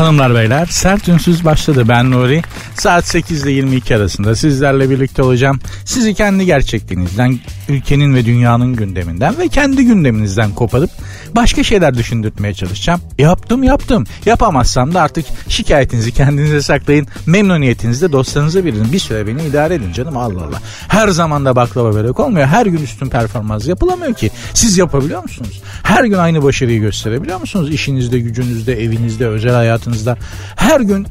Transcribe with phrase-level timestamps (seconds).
[0.00, 2.42] Hanımlar beyler sert ünsüz başladı ben Nuri.
[2.74, 5.60] Saat 8 ile 22 arasında sizlerle birlikte olacağım.
[5.84, 7.38] Sizi kendi gerçekliğinizden,
[7.68, 10.90] ülkenin ve dünyanın gündeminden ve kendi gündeminizden koparıp
[11.36, 13.00] başka şeyler düşündürtmeye çalışacağım.
[13.18, 14.04] Yaptım yaptım.
[14.26, 17.06] Yapamazsam da artık şikayetinizi kendinize saklayın.
[17.26, 18.92] Memnuniyetinizde dostlarınıza verin.
[18.92, 20.60] Bir süre beni idare edin canım Allah Allah.
[20.88, 22.46] Her zaman da baklava börek olmuyor.
[22.46, 24.30] Her gün üstün performans yapılamıyor ki.
[24.54, 25.62] Siz yapabiliyor musunuz?
[25.82, 27.70] Her gün aynı başarıyı gösterebiliyor musunuz?
[27.70, 29.89] İşinizde, gücünüzde, evinizde, özel hayatınızda.
[30.56, 31.06] Her gün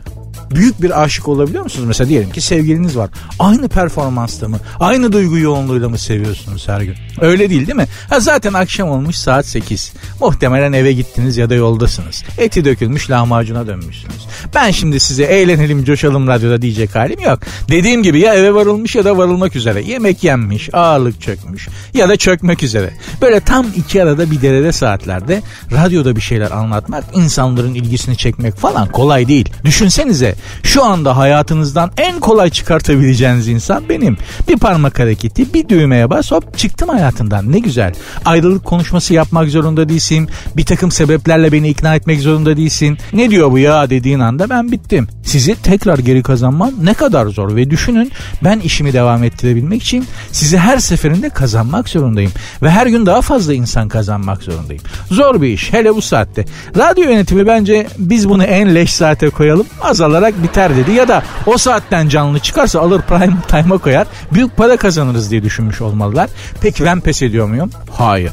[0.51, 1.87] büyük bir aşık olabiliyor musunuz?
[1.87, 3.09] Mesela diyelim ki sevgiliniz var.
[3.39, 4.59] Aynı performansta mı?
[4.79, 6.95] Aynı duygu yoğunluğuyla mı seviyorsunuz her gün?
[7.21, 7.87] Öyle değil değil mi?
[8.09, 9.93] Ha zaten akşam olmuş saat 8.
[10.21, 12.23] Muhtemelen eve gittiniz ya da yoldasınız.
[12.37, 14.27] Eti dökülmüş lahmacuna dönmüşsünüz.
[14.55, 17.39] Ben şimdi size eğlenelim coşalım radyoda diyecek halim yok.
[17.69, 19.81] Dediğim gibi ya eve varılmış ya da varılmak üzere.
[19.81, 22.93] Yemek yenmiş, ağırlık çökmüş ya da çökmek üzere.
[23.21, 28.91] Böyle tam iki arada bir derede saatlerde radyoda bir şeyler anlatmak, insanların ilgisini çekmek falan
[28.91, 29.49] kolay değil.
[29.65, 30.28] Düşünsenize
[30.63, 34.17] şu anda hayatınızdan en kolay çıkartabileceğiniz insan benim.
[34.47, 37.93] Bir parmak hareketi, bir düğmeye bas hop çıktım hayatından ne güzel.
[38.25, 40.29] Ayrılık konuşması yapmak zorunda değilsin.
[40.57, 42.97] Bir takım sebeplerle beni ikna etmek zorunda değilsin.
[43.13, 45.07] Ne diyor bu ya dediğin anda ben bittim.
[45.23, 48.11] Sizi tekrar geri kazanmam ne kadar zor ve düşünün
[48.43, 52.31] ben işimi devam ettirebilmek için sizi her seferinde kazanmak zorundayım.
[52.61, 54.83] Ve her gün daha fazla insan kazanmak zorundayım.
[55.11, 56.45] Zor bir iş hele bu saatte.
[56.77, 59.65] Radyo yönetimi bence biz bunu en leş saate koyalım
[60.19, 60.91] azalarak biter dedi.
[60.91, 65.81] Ya da o saatten canlı çıkarsa alır prime time'a koyar büyük para kazanırız diye düşünmüş
[65.81, 66.29] olmalılar.
[66.61, 67.69] Peki ben pes ediyor muyum?
[67.91, 68.31] Hayır.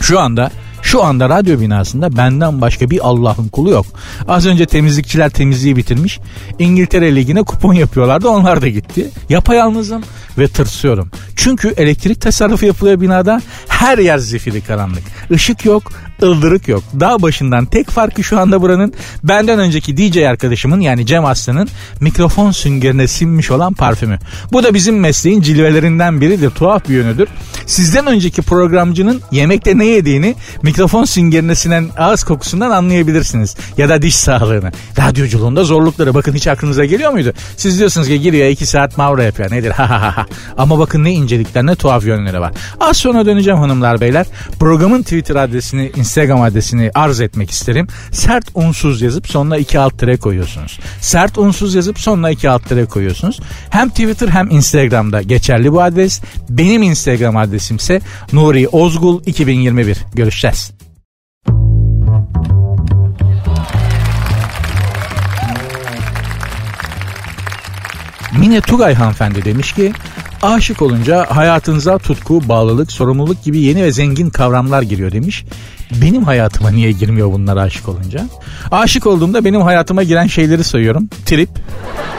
[0.00, 0.50] Şu anda
[0.82, 3.86] şu anda radyo binasında benden başka bir Allah'ın kulu yok.
[4.28, 6.20] Az önce temizlikçiler temizliği bitirmiş.
[6.58, 9.10] İngiltere Ligi'ne kupon yapıyorlardı onlar da gitti.
[9.28, 10.02] Yapayalnızım
[10.38, 11.10] ve tırsıyorum.
[11.36, 13.42] Çünkü elektrik tasarrufu yapılıyor binada.
[13.68, 15.02] Her yer zifiri karanlık.
[15.30, 16.82] Işık yok, ıldırık yok.
[17.00, 18.94] Dağ başından tek farkı şu anda buranın
[19.24, 21.68] benden önceki DJ arkadaşımın yani Cem Aslan'ın
[22.00, 24.18] mikrofon süngerine sinmiş olan parfümü.
[24.52, 26.50] Bu da bizim mesleğin cilvelerinden biridir.
[26.50, 27.28] Tuhaf bir yönüdür.
[27.66, 33.56] Sizden önceki programcının yemekte ne yediğini mikrofon süngerine sinen ağız kokusundan anlayabilirsiniz.
[33.78, 34.72] Ya da diş sağlığını.
[34.98, 37.32] Radyoculuğunda zorlukları bakın hiç aklınıza geliyor muydu?
[37.56, 40.21] Siz diyorsunuz ki giriyor iki saat mavra yapıyor nedir ha ha ha.
[40.58, 42.52] Ama bakın ne incelikler ne tuhaf yönleri var.
[42.80, 44.26] Az sonra döneceğim hanımlar beyler.
[44.58, 47.86] Programın Twitter adresini Instagram adresini arz etmek isterim.
[48.10, 50.78] Sert unsuz yazıp sonuna iki alt tere koyuyorsunuz.
[51.00, 53.40] Sert unsuz yazıp sonuna iki alt tere koyuyorsunuz.
[53.70, 56.20] Hem Twitter hem Instagram'da geçerli bu adres.
[56.48, 58.00] Benim Instagram adresimse
[58.32, 59.98] Nuri Ozgul 2021.
[60.14, 60.72] Görüşeceğiz.
[68.38, 69.92] Mine Tugay hanımefendi demiş ki
[70.42, 75.44] aşık olunca hayatınıza tutku, bağlılık, sorumluluk gibi yeni ve zengin kavramlar giriyor demiş.
[76.02, 78.26] Benim hayatıma niye girmiyor bunlar aşık olunca?
[78.70, 81.08] Aşık olduğumda benim hayatıma giren şeyleri sayıyorum.
[81.26, 81.48] Trip,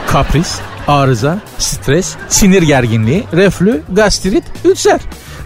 [0.06, 0.58] kapris,
[0.88, 5.00] arıza, stres, sinir gerginliği, reflü, gastrit, ülser.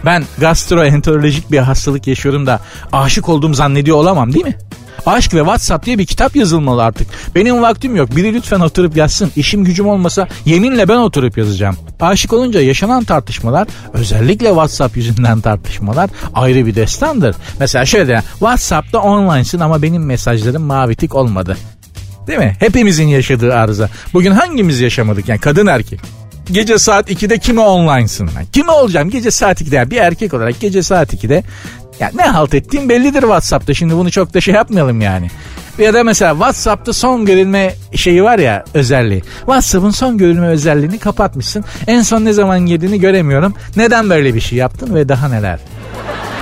[0.05, 2.59] Ben gastroenterolojik bir hastalık yaşıyorum da
[2.91, 4.57] aşık olduğum zannediyor olamam değil mi?
[5.05, 7.07] Aşk ve WhatsApp diye bir kitap yazılmalı artık.
[7.35, 8.15] Benim vaktim yok.
[8.15, 9.31] Biri lütfen oturup yazsın.
[9.35, 11.75] İşim gücüm olmasa yeminle ben oturup yazacağım.
[11.99, 17.35] Aşık olunca yaşanan tartışmalar özellikle WhatsApp yüzünden tartışmalar ayrı bir destandır.
[17.59, 21.57] Mesela şöyle WhatsApp'ta online'sın ama benim mesajlarım mavi tik olmadı.
[22.27, 22.55] Değil mi?
[22.59, 23.89] Hepimizin yaşadığı arıza.
[24.13, 25.99] Bugün hangimiz yaşamadık yani kadın erkek?
[26.51, 28.29] Gece saat 2'de kime online'sın?
[28.53, 29.09] Kime olacağım?
[29.09, 31.43] Gece saat 2'de yani bir erkek olarak gece saat 2'de
[31.99, 33.73] ya ne halt ettiğim bellidir WhatsApp'ta.
[33.73, 35.27] Şimdi bunu çok da şey yapmayalım yani.
[35.79, 39.21] Ya da mesela WhatsApp'ta son görülme şeyi var ya özelliği.
[39.39, 41.65] WhatsApp'ın son görülme özelliğini kapatmışsın.
[41.87, 43.53] En son ne zaman girdiğini göremiyorum.
[43.75, 45.59] Neden böyle bir şey yaptın ve daha neler?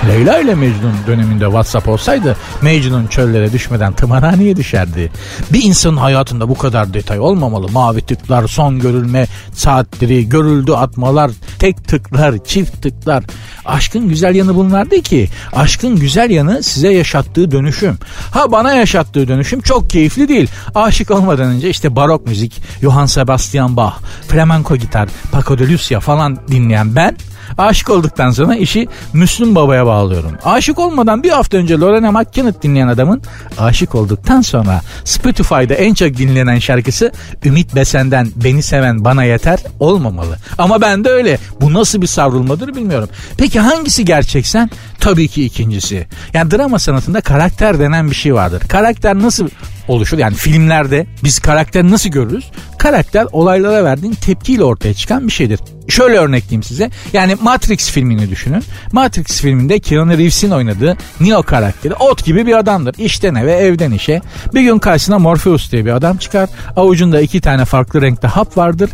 [0.06, 5.12] Leyla ile Mecnun döneminde WhatsApp olsaydı Mecnun çöllere düşmeden tımarhaneye düşerdi.
[5.52, 7.68] Bir insanın hayatında bu kadar detay olmamalı.
[7.68, 13.24] Mavi tıklar, son görülme saatleri, görüldü atmalar, tek tıklar, çift tıklar.
[13.64, 15.28] Aşkın güzel yanı bunlar değil ki.
[15.52, 17.98] Aşkın güzel yanı size yaşattığı dönüşüm.
[18.30, 20.50] Ha bana yaşattığı dönüşüm çok keyifli değil.
[20.74, 23.94] Aşık olmadan önce işte barok müzik, Johann Sebastian Bach,
[24.28, 27.16] flamenco gitar, Paco de Lucia falan dinleyen ben
[27.58, 30.32] Aşık olduktan sonra işi Müslüm Baba'ya bağlıyorum.
[30.44, 33.22] Aşık olmadan bir hafta önce Lorena McKennitt dinleyen adamın
[33.58, 37.12] aşık olduktan sonra Spotify'da en çok dinlenen şarkısı
[37.44, 40.36] Ümit Besen'den Beni Seven Bana Yeter olmamalı.
[40.58, 41.38] Ama ben de öyle.
[41.60, 43.08] Bu nasıl bir savrulmadır bilmiyorum.
[43.36, 44.70] Peki hangisi gerçeksen?
[45.00, 46.06] Tabii ki ikincisi.
[46.34, 48.62] Yani drama sanatında karakter denen bir şey vardır.
[48.68, 49.48] Karakter nasıl
[49.88, 50.18] oluşur?
[50.18, 52.50] Yani filmlerde biz karakteri nasıl görürüz?
[52.78, 55.60] Karakter olaylara verdiğin tepkiyle ortaya çıkan bir şeydir.
[55.88, 56.90] Şöyle örnekleyeyim size.
[57.12, 58.62] Yani Matrix filmini düşünün.
[58.92, 62.94] Matrix filminde Keanu Reeves'in oynadığı Neo karakteri ot gibi bir adamdır.
[62.98, 64.20] İşten eve evden işe.
[64.54, 66.48] Bir gün karşısına Morpheus diye bir adam çıkar.
[66.76, 68.90] Avucunda iki tane farklı renkte hap vardır.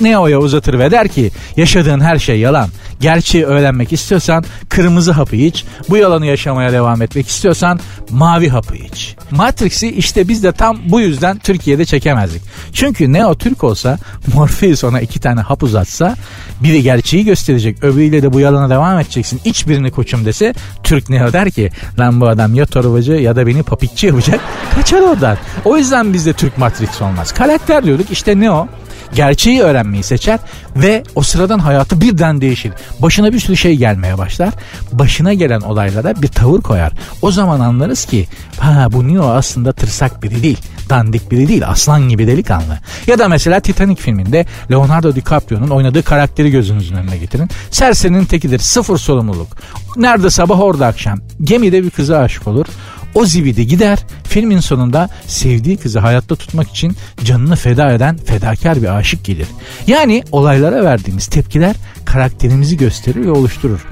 [0.00, 2.68] Neo'ya uzatır ve der ki yaşadığın her şey yalan.
[3.00, 5.64] Gerçeği öğrenmek istiyorsan kırmızı hapı iç.
[5.88, 7.80] Bu yalanı yaşamaya devam etmek istiyorsan
[8.10, 9.16] mavi hapı iç.
[9.30, 12.42] Matrix'i işte biz de tam bu yüzden Türkiye'de çekemezdik.
[12.72, 13.98] Çünkü Neo Türk olsa
[14.34, 16.16] Morpheus ona iki tane hap uzatsa
[16.60, 19.40] biri gerçeği gösterecek öbürüyle de bu yalana devam edeceksin.
[19.44, 23.46] İç birini koçum dese Türk Neo der ki lan bu adam ya torbacı ya da
[23.46, 24.40] beni papikçi yapacak
[24.74, 25.36] kaçar oradan.
[25.64, 27.32] O yüzden bizde Türk Matrix olmaz.
[27.32, 28.68] Karakter diyorduk işte Neo
[29.14, 30.38] gerçeği öğrenmeyi seçer
[30.76, 32.72] ve o sıradan hayatı birden değişir.
[32.98, 34.54] Başına bir sürü şey gelmeye başlar.
[34.92, 36.92] Başına gelen olaylara bir tavır koyar.
[37.22, 38.28] O zaman anlarız ki
[38.58, 40.58] ha bu Neo aslında tırsak biri değil.
[40.90, 41.68] Dandik biri değil.
[41.68, 42.78] Aslan gibi delikanlı.
[43.06, 47.50] Ya da mesela Titanic filminde Leonardo DiCaprio'nun oynadığı karakteri gözünüzün önüne getirin.
[47.70, 48.58] Serserinin tekidir.
[48.58, 49.48] Sıfır sorumluluk.
[49.96, 51.20] Nerede sabah orada akşam.
[51.42, 52.66] Gemide bir kıza aşık olur.
[53.14, 58.96] O zibidi gider filmin sonunda sevdiği kızı hayatta tutmak için canını feda eden fedakar bir
[58.96, 59.46] aşık gelir.
[59.86, 63.86] Yani olaylara verdiğimiz tepkiler karakterimizi gösterir ve oluşturur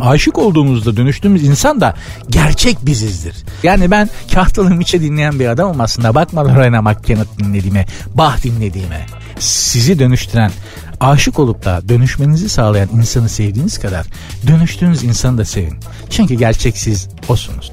[0.00, 1.94] aşık olduğumuzda dönüştüğümüz insan da
[2.30, 3.34] gerçek bizizdir.
[3.62, 6.14] Yani ben Kahtalı Miçe dinleyen bir adamım aslında.
[6.14, 9.06] Bakma Lorena McKennitt dinlediğime, Bah dinlediğime.
[9.38, 10.50] Sizi dönüştüren,
[11.00, 14.06] aşık olup da dönüşmenizi sağlayan insanı sevdiğiniz kadar
[14.46, 15.78] dönüştüğünüz insanı da sevin.
[16.10, 17.72] Çünkü gerçek siz osunuz.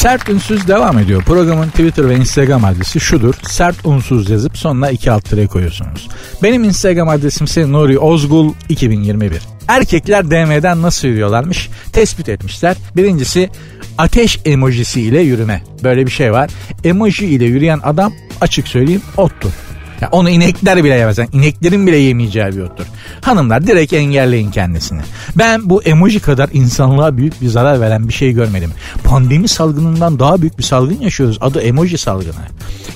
[0.00, 1.22] Sert Unsuz devam ediyor.
[1.22, 3.34] Programın Twitter ve Instagram adresi şudur.
[3.42, 6.08] Sert Unsuz yazıp sonuna iki alt tere koyuyorsunuz.
[6.42, 9.32] Benim Instagram adresim ise Nuri Ozgul 2021.
[9.68, 12.76] Erkekler DM'den nasıl yürüyorlarmış tespit etmişler.
[12.96, 13.50] Birincisi
[13.98, 15.62] ateş emojisi ile yürüme.
[15.82, 16.50] Böyle bir şey var.
[16.84, 19.52] Emoji ile yürüyen adam açık söyleyeyim ottur.
[20.00, 21.18] Ya onu inekler bile yemez.
[21.18, 22.84] Yani ineklerin bile yemeyeceği bir ottur.
[23.20, 25.00] Hanımlar direkt engelleyin kendisini.
[25.38, 28.70] Ben bu emoji kadar insanlığa büyük bir zarar veren bir şey görmedim.
[29.04, 31.38] Pandemi salgınından daha büyük bir salgın yaşıyoruz.
[31.40, 32.34] Adı emoji salgını.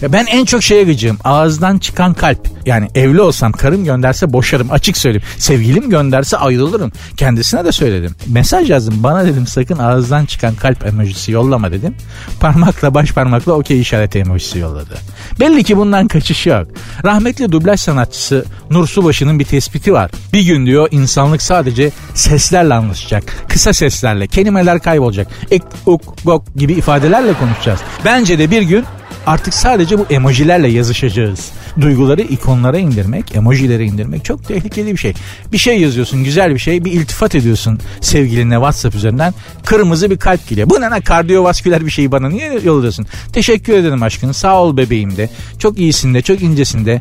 [0.02, 1.18] Ya ben en çok şeye gıcığım.
[1.24, 2.48] Ağızdan çıkan kalp.
[2.66, 4.70] Yani evli olsam karım gönderse boşarım.
[4.70, 5.26] Açık söyleyeyim.
[5.38, 6.92] Sevgilim gönderse ayrılırım.
[7.16, 8.14] Kendisine de söyledim.
[8.26, 8.94] Mesaj yazdım.
[9.02, 11.94] Bana dedim sakın ağızdan çıkan kalp emojisi yollama dedim.
[12.40, 14.94] Parmakla baş parmakla okey işareti emojisi yolladı.
[15.40, 16.66] Belli ki bundan kaçış yok.
[17.04, 20.10] Rahmetli dublaj sanatçısı Nur Subaşı'nın bir tespiti var.
[20.32, 23.24] Bir gün diyor insanlık sadece seslerle anlaşacak.
[23.48, 25.26] Kısa seslerle, kelimeler kaybolacak.
[25.50, 27.80] Ek, uk, gok gibi ifadelerle konuşacağız.
[28.04, 28.84] Bence de bir gün
[29.26, 31.52] artık sadece bu emojilerle yazışacağız.
[31.80, 35.14] Duyguları ikonlara indirmek, emojilere indirmek çok tehlikeli bir şey.
[35.52, 39.34] Bir şey yazıyorsun, güzel bir şey, bir iltifat ediyorsun sevgilinle WhatsApp üzerinden.
[39.64, 40.70] Kırmızı bir kalp geliyor.
[40.70, 43.06] Bu ne kardiyovasküler bir şeyi bana niye yolluyorsun?
[43.32, 44.34] Teşekkür ederim aşkım.
[44.34, 45.30] Sağ ol bebeğim de.
[45.58, 47.00] Çok iyisin de, çok incesin de.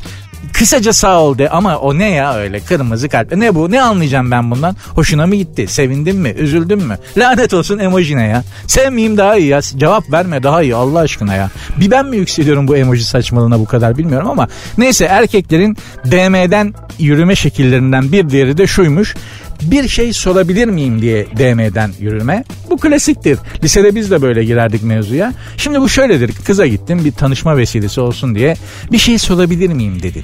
[0.54, 3.36] Kısaca sağ ol de ama o ne ya öyle kırmızı kalp.
[3.36, 3.72] Ne bu?
[3.72, 4.76] Ne anlayacağım ben bundan?
[4.96, 5.68] Hoşuna mı gitti?
[5.68, 6.30] Sevindin mi?
[6.30, 6.98] Üzüldün mü?
[7.18, 8.44] Lanet olsun emojine ya.
[8.68, 9.62] Sevmeyeyim daha iyi ya.
[9.62, 11.50] Cevap verme daha iyi Allah aşkına ya.
[11.80, 14.48] Bir ben mi yükseliyorum bu emoji saçmalığına bu kadar bilmiyorum ama
[14.78, 19.16] neyse erkeklerin DM'den yürüme şekillerinden bir diğeri de şuymuş
[19.62, 22.44] bir şey sorabilir miyim diye DM'den yürüme.
[22.70, 23.40] Bu klasiktir.
[23.64, 25.34] Lisede biz de böyle girerdik mevzuya.
[25.58, 26.32] Şimdi bu şöyledir.
[26.46, 28.56] Kıza gittim bir tanışma vesilesi olsun diye
[28.92, 30.24] bir şey sorabilir miyim dedin.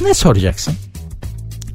[0.00, 0.74] Ne soracaksın?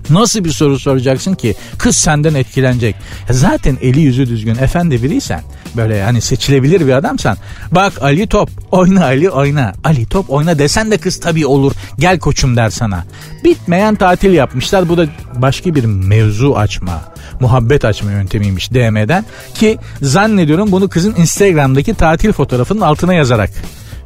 [0.10, 2.96] Nasıl bir soru soracaksın ki kız senden etkilenecek.
[3.30, 5.42] Zaten eli yüzü düzgün efendi biriysen
[5.76, 7.38] böyle hani seçilebilir bir adamsan
[7.72, 12.20] bak Ali top oyna Ali oyna Ali top oyna desen de kız tabii olur gel
[12.20, 13.06] koçum der sana.
[13.44, 17.02] Bitmeyen tatil yapmışlar bu da başka bir mevzu açma
[17.40, 23.50] muhabbet açma yöntemiymiş DM'den ki zannediyorum bunu kızın Instagram'daki tatil fotoğrafının altına yazarak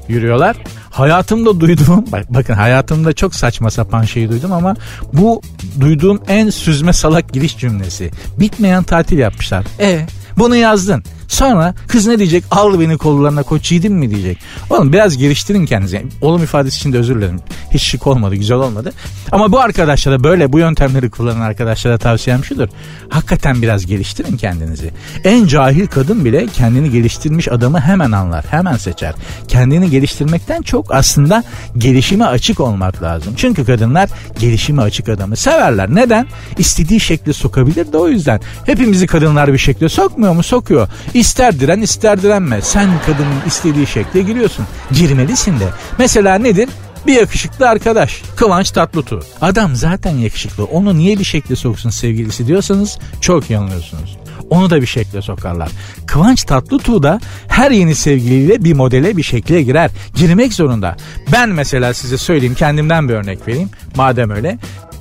[0.08, 0.58] yürüyorlar.
[0.90, 4.76] Hayatımda duyduğum, bak, bakın hayatımda çok saçma sapan şeyi duydum ama
[5.14, 5.42] bu
[5.80, 8.12] duyduğum en süzme salak giriş cümlesi.
[8.40, 9.66] Bitmeyen tatil yapmışlar.
[9.80, 11.04] E bunu yazdın.
[11.32, 12.44] Sonra kız ne diyecek?
[12.52, 14.38] Al beni kollarına koç yiğidim mi diyecek.
[14.70, 16.06] Oğlum biraz geliştirin kendinizi.
[16.22, 17.40] Oğlum ifadesi için de özür dilerim.
[17.72, 18.94] Hiç şık olmadı, güzel olmadı.
[19.32, 22.68] Ama bu arkadaşlara böyle bu yöntemleri kullanan arkadaşlara tavsiyem şudur.
[23.10, 24.92] Hakikaten biraz geliştirin kendinizi.
[25.24, 29.14] En cahil kadın bile kendini geliştirmiş adamı hemen anlar, hemen seçer.
[29.48, 31.44] Kendini geliştirmekten çok aslında
[31.78, 33.34] gelişime açık olmak lazım.
[33.38, 34.10] Çünkü kadınlar
[34.40, 35.96] gelişime açık adamı severler.
[35.96, 36.28] Neden?
[36.58, 38.40] İstediği şekli sokabilir de o yüzden.
[38.66, 40.44] Hepimizi kadınlar bir şekle sokmuyor mu?
[40.44, 40.88] Sokuyor.
[41.22, 42.62] İster diren ister direnme.
[42.62, 44.66] Sen kadının istediği şekle giriyorsun.
[44.92, 45.68] Girmelisin de.
[45.98, 46.70] Mesela nedir?
[47.08, 48.22] Bir yakışıklı arkadaş.
[48.36, 49.20] Kıvanç Tatlıtuğ.
[49.42, 50.64] Adam zaten yakışıklı.
[50.64, 54.18] Onu niye bir şekle soksun sevgilisi diyorsanız çok yanılıyorsunuz.
[54.50, 55.70] Onu da bir şekle sokarlar.
[56.08, 59.92] Kıvanç Tatlıtuğ da her yeni sevgiliyle bir modele bir şekle girer.
[60.16, 60.96] Girmek zorunda.
[61.34, 63.70] Ben mesela size söyleyeyim kendimden bir örnek vereyim.
[63.96, 64.58] Madem öyle.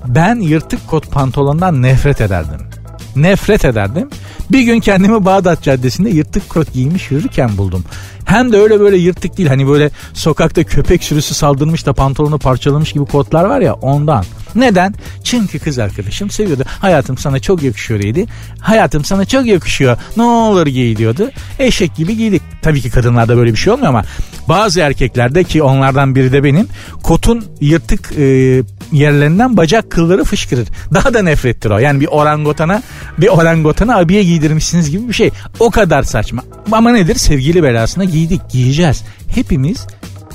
[0.07, 2.80] Ben yırtık kot pantolondan nefret ederdim.
[3.17, 4.09] Nefret ederdim.
[4.51, 7.85] Bir gün kendimi Bağdat Caddesi'nde yırtık kot giymiş yürürken buldum.
[8.25, 12.93] Hem de öyle böyle yırtık değil hani böyle sokakta köpek sürüsü saldırmış da pantolonu parçalamış
[12.93, 14.25] gibi kotlar var ya ondan.
[14.55, 14.95] Neden?
[15.25, 16.65] Çünkü kız arkadaşım seviyordu.
[16.67, 18.27] Hayatım sana çok yakışıyor dedi.
[18.61, 19.97] Hayatım sana çok yakışıyor.
[20.17, 21.31] Ne olur giy diyordu.
[21.59, 22.43] Eşek gibi giydik.
[22.63, 24.05] Tabii ki kadınlarda böyle bir şey olmuyor ama
[24.49, 26.69] bazı erkeklerde ki onlardan biri de benim
[27.03, 28.63] kotun yırtık e,
[28.93, 30.69] yerlerinden bacak kılları fışkırır.
[30.95, 31.79] Daha da nefrettir o.
[31.79, 32.83] Yani bir orangotana
[33.19, 35.31] bir orangotana abiye giydirmişsiniz gibi bir şey.
[35.61, 36.43] O kadar saçma.
[36.73, 37.15] Ama nedir?
[37.15, 39.03] Sevgili belasına giydik, giyeceğiz.
[39.29, 39.87] Hepimiz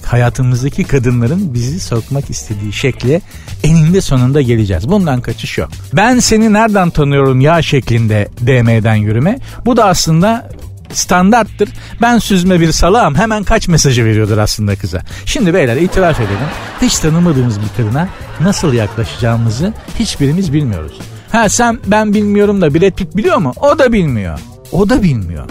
[0.06, 3.22] hayatımızdaki kadınların bizi sokmak istediği şekle
[3.64, 4.90] eninde sonunda geleceğiz.
[4.90, 5.70] Bundan kaçış yok.
[5.94, 9.40] Ben seni nereden tanıyorum ya şeklinde DM'den yürüme.
[9.66, 10.50] Bu da aslında
[10.98, 11.70] standarttır.
[12.02, 15.02] Ben süzme bir salağım hemen kaç mesajı veriyordur aslında kıza.
[15.26, 16.50] Şimdi beyler itiraf edelim.
[16.82, 18.08] Hiç tanımadığımız bir kadına
[18.42, 21.00] nasıl yaklaşacağımızı hiçbirimiz bilmiyoruz.
[21.32, 23.54] Ha sen ben bilmiyorum da Brad Pitt biliyor mu?
[23.62, 24.40] O da bilmiyor.
[24.72, 25.50] O da bilmiyor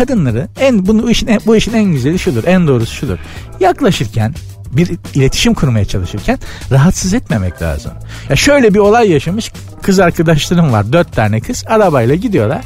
[0.00, 2.44] kadınları en bunu işin bu işin en güzeli şudur.
[2.44, 3.18] En doğrusu şudur.
[3.60, 4.34] Yaklaşırken
[4.72, 6.38] bir iletişim kurmaya çalışırken
[6.70, 7.92] rahatsız etmemek lazım.
[8.28, 10.92] Ya şöyle bir olay yaşamış kız arkadaşlarım var.
[10.92, 12.64] Dört tane kız arabayla gidiyorlar.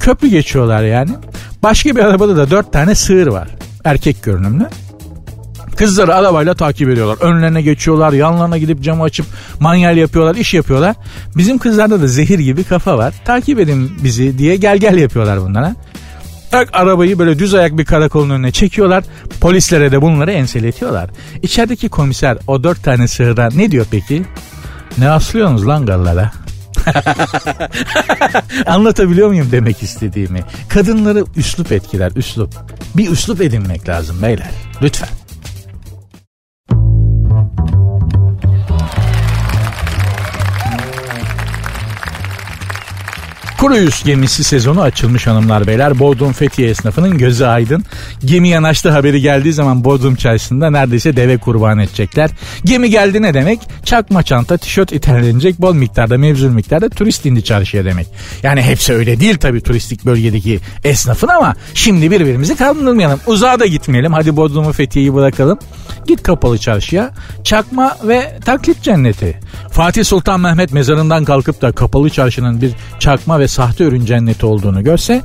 [0.00, 1.10] Köprü geçiyorlar yani.
[1.62, 3.48] Başka bir arabada da dört tane sığır var.
[3.84, 4.66] Erkek görünümlü.
[5.76, 7.18] Kızları arabayla takip ediyorlar.
[7.20, 8.12] Önlerine geçiyorlar.
[8.12, 9.26] Yanlarına gidip camı açıp
[9.60, 10.34] manyel yapıyorlar.
[10.36, 10.96] iş yapıyorlar.
[11.36, 13.14] Bizim kızlarda da zehir gibi kafa var.
[13.24, 15.76] Takip edin bizi diye gel gel yapıyorlar bunlara.
[16.50, 19.04] Tak arabayı böyle düz ayak bir karakolun önüne çekiyorlar.
[19.40, 21.10] Polislere de bunları enseletiyorlar.
[21.42, 24.22] İçerideki komiser o dört tane sığıra ne diyor peki?
[24.98, 26.32] Ne aslıyorsunuz lan gallara?
[28.66, 30.40] Anlatabiliyor muyum demek istediğimi?
[30.68, 32.54] Kadınları üslup etkiler, üslup.
[32.96, 34.50] Bir üslup edinmek lazım beyler.
[34.82, 35.19] Lütfen.
[43.60, 45.98] Kruyus gemisi sezonu açılmış hanımlar beyler.
[45.98, 47.84] Bodrum Fethiye esnafının gözü aydın.
[48.24, 52.30] Gemi yanaştı haberi geldiği zaman Bodrum çarşısında neredeyse deve kurban edecekler.
[52.64, 53.60] Gemi geldi ne demek?
[53.84, 58.06] Çakma çanta, tişört iterlenecek bol miktarda, mevzul miktarda turist indi çarşıya demek.
[58.42, 63.20] Yani hepsi öyle değil tabii turistik bölgedeki esnafın ama şimdi birbirimizi kandırmayalım.
[63.26, 64.12] Uzağa da gitmeyelim.
[64.12, 65.58] Hadi Bodrum'u Fethiye'yi bırakalım.
[66.06, 67.10] Git kapalı çarşıya.
[67.44, 69.40] Çakma ve taklit cenneti.
[69.70, 74.84] Fatih Sultan Mehmet mezarından kalkıp da kapalı çarşının bir çakma ve sahte ürün cenneti olduğunu
[74.84, 75.22] görse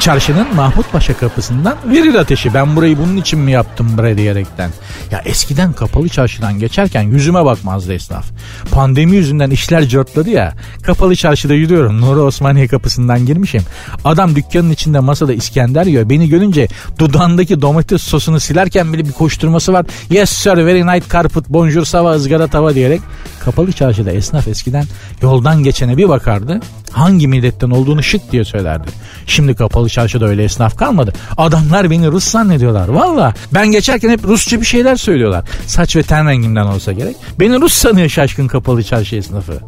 [0.00, 2.54] çarşının Mahmut Paşa kapısından verir ateşi.
[2.54, 4.70] Ben burayı bunun için mi yaptım bre diyerekten.
[5.10, 8.26] Ya eskiden kapalı çarşıdan geçerken yüzüme bakmazdı esnaf.
[8.70, 10.54] Pandemi yüzünden işler cörtladı ya.
[10.82, 12.00] Kapalı çarşıda yürüyorum.
[12.00, 13.62] Nuri Osmaniye kapısından girmişim.
[14.04, 16.10] Adam dükkanın içinde masada İskender yiyor.
[16.10, 16.68] Beni görünce
[16.98, 19.86] dudağındaki domates sosunu silerken bile bir koşturması var.
[20.10, 23.00] Yes sir very nice carpet bonjour sava ızgara tava diyerek
[23.46, 24.84] kapalı çarşıda esnaf eskiden
[25.22, 26.60] yoldan geçene bir bakardı.
[26.90, 28.88] Hangi milletten olduğunu şık diye söylerdi.
[29.26, 31.12] Şimdi kapalı çarşıda öyle esnaf kalmadı.
[31.36, 32.88] Adamlar beni Rus zannediyorlar.
[32.88, 35.44] Valla ben geçerken hep Rusça bir şeyler söylüyorlar.
[35.66, 37.16] Saç ve ten rengimden olsa gerek.
[37.40, 39.60] Beni Rus sanıyor şaşkın kapalı çarşı esnafı.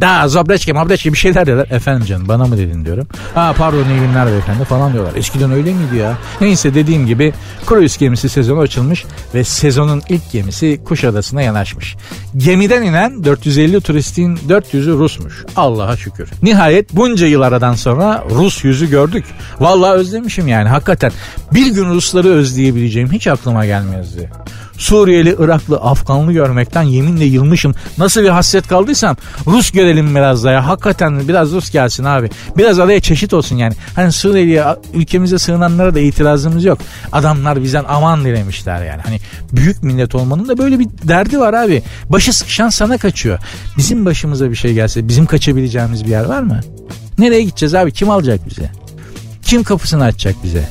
[0.00, 1.70] Da zobreçke mobreçke bir şeyler diyorlar.
[1.70, 3.06] Efendim canım bana mı dedin diyorum.
[3.34, 5.12] Ha pardon iyi günler beyefendi falan diyorlar.
[5.16, 6.18] Eskiden öyle miydi ya?
[6.40, 7.32] Neyse dediğim gibi
[7.66, 11.96] kruz gemisi sezonu açılmış ve sezonun ilk gemisi Kuşadası'na yanaşmış.
[12.36, 15.44] Gemiden inen 450 turistin 400'ü Rusmuş.
[15.56, 16.30] Allah'a şükür.
[16.42, 19.24] Nihayet bunca yıl aradan sonra Rus yüzü gördük.
[19.60, 21.12] Vallahi özlemişim yani hakikaten.
[21.54, 24.30] Bir gün Rusları özleyebileceğim hiç aklıma gelmezdi.
[24.78, 27.74] Suriyeli, Iraklı, Afganlı görmekten yeminle yılmışım.
[27.98, 29.16] Nasıl bir hasret kaldıysam
[29.46, 30.66] Rus görelim biraz da ya.
[30.66, 32.30] Hakikaten biraz Rus gelsin abi.
[32.56, 33.74] Biraz araya çeşit olsun yani.
[33.94, 34.64] Hani Suriyeli'ye
[34.94, 36.78] ülkemize sığınanlara da itirazımız yok.
[37.12, 39.02] Adamlar bizden aman dilemişler yani.
[39.04, 39.20] Hani
[39.52, 41.82] büyük millet olmanın da böyle bir derdi var abi.
[42.08, 43.38] Başı sıkışan sana kaçıyor.
[43.76, 46.60] Bizim başımıza bir şey gelse bizim kaçabileceğimiz bir yer var mı?
[47.18, 47.92] Nereye gideceğiz abi?
[47.92, 48.70] Kim alacak bize?
[49.42, 50.68] Kim kapısını açacak bize?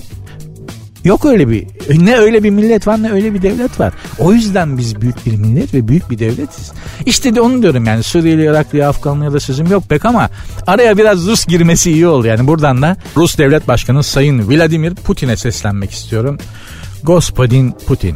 [1.04, 3.94] Yok öyle bir e, ne öyle bir millet var ne öyle bir devlet var.
[4.20, 6.72] O yüzden biz büyük bir millet ve büyük bir devletiz.
[7.06, 10.30] İşte de onu diyorum yani Suriyeli, Iraklı, Afganlı'ya da sözüm yok pek ama
[10.68, 12.28] araya biraz Rus girmesi iyi oldu.
[12.28, 16.38] Yani buradan da Rus Devlet Başkanı Sayın Vladimir Putin'e seslenmek istiyorum.
[17.04, 18.16] Gospodin Putin.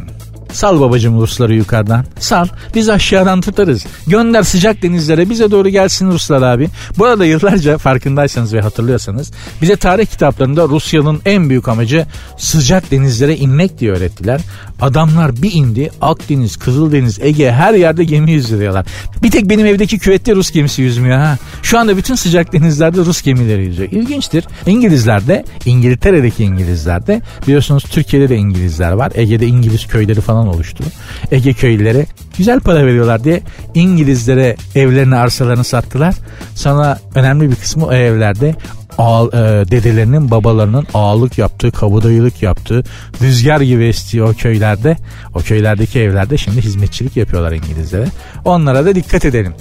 [0.52, 2.04] Sal babacım Rusları yukarıdan.
[2.18, 2.46] Sal.
[2.74, 3.86] Biz aşağıdan tutarız.
[4.06, 6.68] Gönder sıcak denizlere bize doğru gelsin Ruslar abi.
[6.98, 13.36] Bu arada yıllarca farkındaysanız ve hatırlıyorsanız bize tarih kitaplarında Rusya'nın en büyük amacı sıcak denizlere
[13.36, 14.40] inmek diye öğrettiler.
[14.80, 18.86] Adamlar bir indi Akdeniz, Kızıldeniz, Ege her yerde gemi yüzüyorlar.
[19.22, 21.38] Bir tek benim evdeki küvette Rus gemisi yüzmüyor ha.
[21.62, 23.92] Şu anda bütün sıcak denizlerde Rus gemileri yüzüyor.
[23.92, 24.44] İlginçtir.
[24.66, 29.12] İngilizlerde, İngiltere'deki İngilizlerde biliyorsunuz Türkiye'de de İngilizler var.
[29.14, 30.84] Ege'de İngiliz köyleri falan oluştu.
[31.30, 32.06] Ege köylüleri
[32.38, 33.42] güzel para veriyorlar diye
[33.74, 36.14] İngilizlere evlerini arsalarını sattılar.
[36.54, 38.54] Sonra önemli bir kısmı o evlerde
[38.98, 39.38] ağ, e,
[39.70, 42.84] dedelerinin babalarının ağalık yaptığı, kabadayılık yaptığı,
[43.22, 44.96] rüzgar gibi estiği o köylerde,
[45.34, 48.06] o köylerdeki evlerde şimdi hizmetçilik yapıyorlar İngilizlere.
[48.44, 49.54] Onlara da dikkat edelim.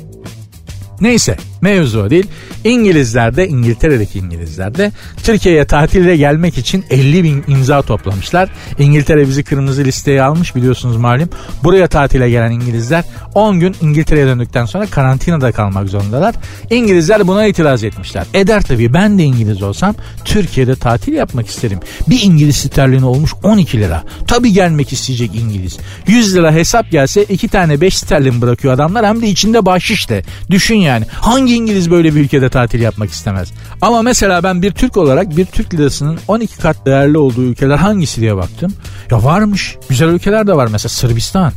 [1.02, 2.28] Neyse mevzu değil.
[2.64, 4.92] İngilizler de İngiltere'deki İngilizler de
[5.24, 8.50] Türkiye'ye tatile gelmek için 50 bin imza toplamışlar.
[8.80, 11.30] İngiltere bizi kırmızı listeye almış biliyorsunuz malum.
[11.64, 16.36] Buraya tatile gelen İngilizler 10 gün İngiltere'ye döndükten sonra karantinada kalmak zorundalar.
[16.70, 18.26] İngilizler buna itiraz etmişler.
[18.34, 19.96] Eder tabii ben de İngiliz olsam
[20.26, 21.80] Türkiye'de tatil yapmak isterim.
[22.10, 24.04] Bir İngiliz sterlini olmuş 12 lira.
[24.28, 25.78] Tabii gelmek isteyecek İngiliz.
[26.08, 30.24] 100 lira hesap gelse 2 tane 5 sterlin bırakıyor adamlar hem de içinde bahşiş de.
[30.50, 33.52] Düşün yani hangi İngiliz böyle bir ülkede tatil yapmak istemez?
[33.82, 38.22] Ama mesela ben bir Türk olarak bir Türk lirasının 12 kat değerli olduğu ülkeler hangisi
[38.22, 38.74] diye baktım.
[39.12, 39.78] Ya varmış.
[39.90, 41.52] Güzel ülkeler de var mesela Sırbistan.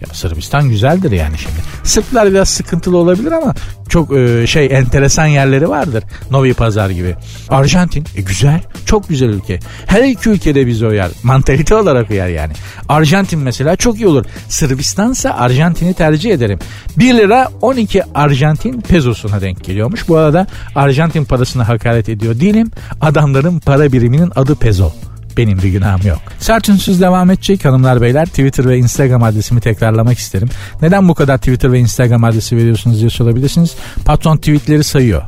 [0.00, 1.56] Ya Sırbistan güzeldir yani şimdi.
[1.84, 3.54] Sırplar biraz sıkıntılı olabilir ama
[3.88, 6.04] çok e, şey enteresan yerleri vardır.
[6.30, 7.16] Novi Pazar gibi.
[7.48, 8.60] Arjantin e, güzel.
[8.86, 9.58] Çok güzel ülke.
[9.86, 11.10] Her iki ülkede bize uyar.
[11.22, 12.52] Mantalite olarak uyar yani.
[12.88, 14.24] Arjantin mesela çok iyi olur.
[14.48, 16.58] Sırbistansa Arjantin'i tercih ederim.
[16.96, 20.08] 1 lira 12 Arjantin pezosuna denk geliyormuş.
[20.08, 22.70] Bu arada Arjantin parasına hakaret ediyor değilim.
[23.00, 24.92] Adamların para biriminin adı pezo.
[25.36, 26.18] Benim bir günahım yok.
[26.38, 26.68] Sert
[27.00, 28.26] devam edecek hanımlar beyler.
[28.26, 30.48] Twitter ve Instagram adresimi tekrarlamak isterim.
[30.82, 33.74] Neden bu kadar Twitter ve Instagram adresi veriyorsunuz diye sorabilirsiniz.
[34.04, 35.22] Patron tweetleri sayıyor.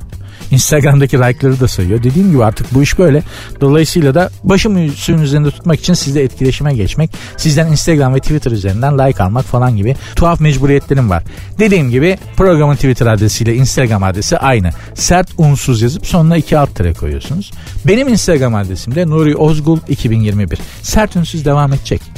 [0.50, 2.02] Instagram'daki like'ları da sayıyor.
[2.02, 3.22] Dediğim gibi artık bu iş böyle.
[3.60, 8.98] Dolayısıyla da başımı suyun üzerinde tutmak için sizle etkileşime geçmek, sizden Instagram ve Twitter üzerinden
[8.98, 11.22] like almak falan gibi tuhaf mecburiyetlerim var.
[11.58, 14.70] Dediğim gibi programın Twitter adresiyle Instagram adresi aynı.
[14.94, 17.50] Sert unsuz yazıp sonuna iki alt tere koyuyorsunuz.
[17.86, 20.58] Benim Instagram adresim de Nuri Ozgul 2021.
[20.82, 22.17] Sert unsuz devam edecek.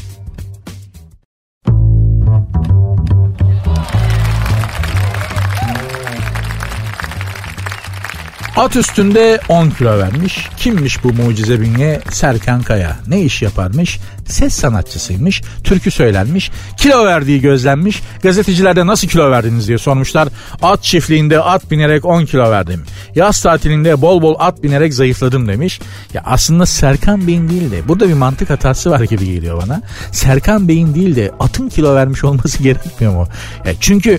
[8.56, 10.48] At üstünde 10 kilo vermiş.
[10.56, 12.00] Kimmiş bu mucize bünye?
[12.10, 12.96] Serkan Kaya.
[13.06, 14.00] Ne iş yaparmış?
[14.26, 15.42] Ses sanatçısıymış.
[15.64, 16.50] Türkü söylenmiş.
[16.76, 18.02] Kilo verdiği gözlenmiş.
[18.22, 20.28] Gazetecilerde nasıl kilo verdiniz diye sormuşlar.
[20.62, 22.82] At çiftliğinde at binerek 10 kilo verdim.
[23.14, 25.80] Yaz tatilinde bol bol at binerek zayıfladım demiş.
[26.14, 29.82] Ya aslında Serkan Bey'in değil de burada bir mantık hatası var gibi geliyor bana.
[30.12, 33.28] Serkan Bey'in değil de atın kilo vermiş olması gerekmiyor mu?
[33.64, 34.18] Ya çünkü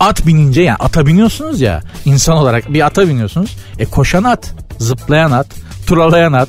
[0.00, 3.56] at binince yani ata biniyorsunuz ya insan olarak bir ata biniyorsunuz.
[3.78, 5.46] E koşan at, zıplayan at,
[5.86, 6.48] turalayan at,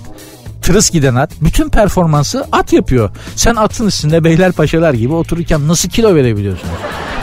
[0.62, 3.10] tırıs giden at bütün performansı at yapıyor.
[3.36, 6.74] Sen atın üstünde beyler paşalar gibi otururken nasıl kilo verebiliyorsunuz?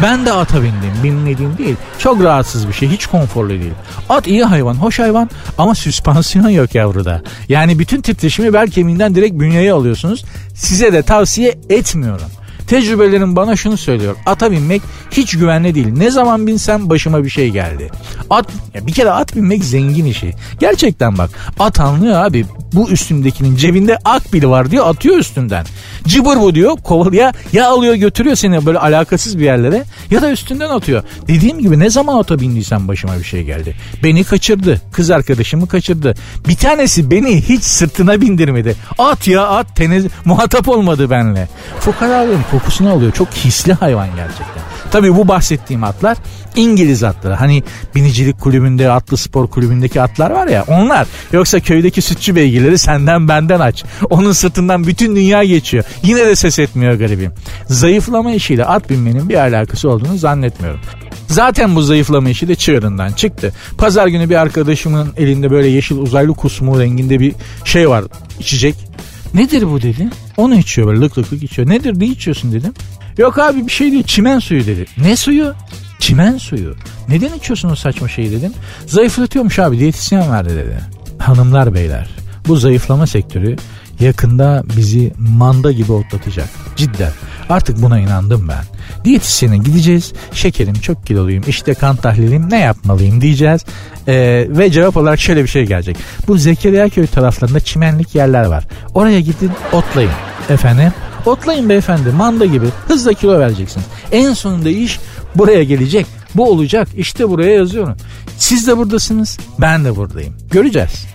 [0.02, 0.92] Ben de ata bindim.
[1.02, 1.76] Binmediğim değil.
[1.98, 2.88] Çok rahatsız bir şey.
[2.88, 3.72] Hiç konforlu değil.
[4.08, 7.22] At iyi hayvan, hoş hayvan ama süspansiyon yok yavruda.
[7.48, 10.24] Yani bütün titreşimi bel kemiğinden direkt bünyeye alıyorsunuz.
[10.54, 12.26] Size de tavsiye etmiyorum.
[12.66, 14.16] Tecrübelerim bana şunu söylüyor.
[14.26, 15.88] Ata binmek hiç güvenli değil.
[15.96, 17.90] Ne zaman binsem başıma bir şey geldi.
[18.30, 20.34] At ya bir kere at binmek zengin işi.
[20.58, 21.30] Gerçekten bak.
[21.58, 22.46] At anlıyor abi.
[22.72, 25.66] Bu üstümdekinin cebinde akbil var diyor atıyor üstünden.
[26.08, 30.70] Cıbır bu diyor kovalıyor ya alıyor götürüyor seni böyle alakasız bir yerlere ya da üstünden
[30.70, 31.02] atıyor.
[31.28, 33.76] Dediğim gibi ne zaman ata bindiysem başıma bir şey geldi.
[34.04, 34.80] Beni kaçırdı.
[34.92, 36.14] Kız arkadaşımı kaçırdı.
[36.48, 38.76] Bir tanesi beni hiç sırtına bindirmedi.
[38.98, 41.48] At ya at teniz muhatap olmadı benle.
[41.80, 43.12] Fukaralığın kokusunu alıyor.
[43.12, 44.62] Çok hisli hayvan gerçekten.
[44.90, 46.16] Tabii bu bahsettiğim atlar
[46.56, 47.34] İngiliz atları.
[47.34, 47.62] Hani
[47.94, 51.06] binicilik kulübünde, atlı spor kulübündeki atlar var ya onlar.
[51.32, 53.84] Yoksa köydeki sütçü beygirleri senden benden aç.
[54.10, 55.84] Onun sırtından bütün dünya geçiyor.
[56.02, 57.32] Yine de ses etmiyor garibim.
[57.66, 60.80] Zayıflama işiyle at binmenin bir alakası olduğunu zannetmiyorum.
[61.28, 63.52] Zaten bu zayıflama işi de çığırından çıktı.
[63.78, 68.04] Pazar günü bir arkadaşımın elinde böyle yeşil uzaylı kusmu renginde bir şey var
[68.38, 68.95] içecek.
[69.34, 70.08] Nedir bu dedi.
[70.36, 71.68] Onu içiyor böyle lık lık lık içiyor.
[71.68, 72.72] Nedir ne içiyorsun dedim.
[73.18, 74.86] Yok abi bir şey değil çimen suyu dedi.
[74.98, 75.54] Ne suyu?
[75.98, 76.74] Çimen suyu.
[77.08, 78.52] Neden içiyorsun o saçma şeyi dedim.
[78.86, 80.80] Zayıflatıyormuş abi diyetisyen verdi dedi.
[81.18, 82.08] Hanımlar beyler
[82.48, 83.56] bu zayıflama sektörü
[84.00, 86.48] yakında bizi manda gibi otlatacak.
[86.76, 87.12] Cidden.
[87.50, 88.64] Artık buna inandım ben.
[89.04, 90.12] Diyetisyene gideceğiz.
[90.32, 91.44] Şekerim çok kiloluyum.
[91.48, 93.64] İşte kan tahlilim ne yapmalıyım diyeceğiz.
[94.08, 95.96] Ee, ve cevap olarak şöyle bir şey gelecek.
[96.28, 98.64] Bu Zekeriya köy taraflarında çimenlik yerler var.
[98.94, 100.10] Oraya gidin otlayın.
[100.50, 100.92] Efendim
[101.26, 103.86] Otlayın beyefendi manda gibi hızla kilo vereceksiniz.
[104.12, 104.98] En sonunda iş
[105.34, 106.06] buraya gelecek.
[106.34, 107.96] Bu olacak işte buraya yazıyorum.
[108.38, 110.34] Siz de buradasınız ben de buradayım.
[110.50, 111.06] Göreceğiz.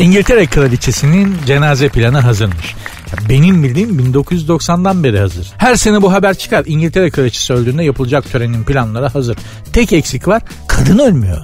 [0.00, 2.74] İngiltere Kraliçesi'nin cenaze planı hazırmış.
[3.28, 5.52] Benim bildiğim 1990'dan beri hazır.
[5.58, 6.64] Her sene bu haber çıkar.
[6.66, 9.36] İngiltere Kraliçesi öldüğünde yapılacak törenin planları hazır.
[9.72, 11.38] Tek eksik var kadın ölmüyor.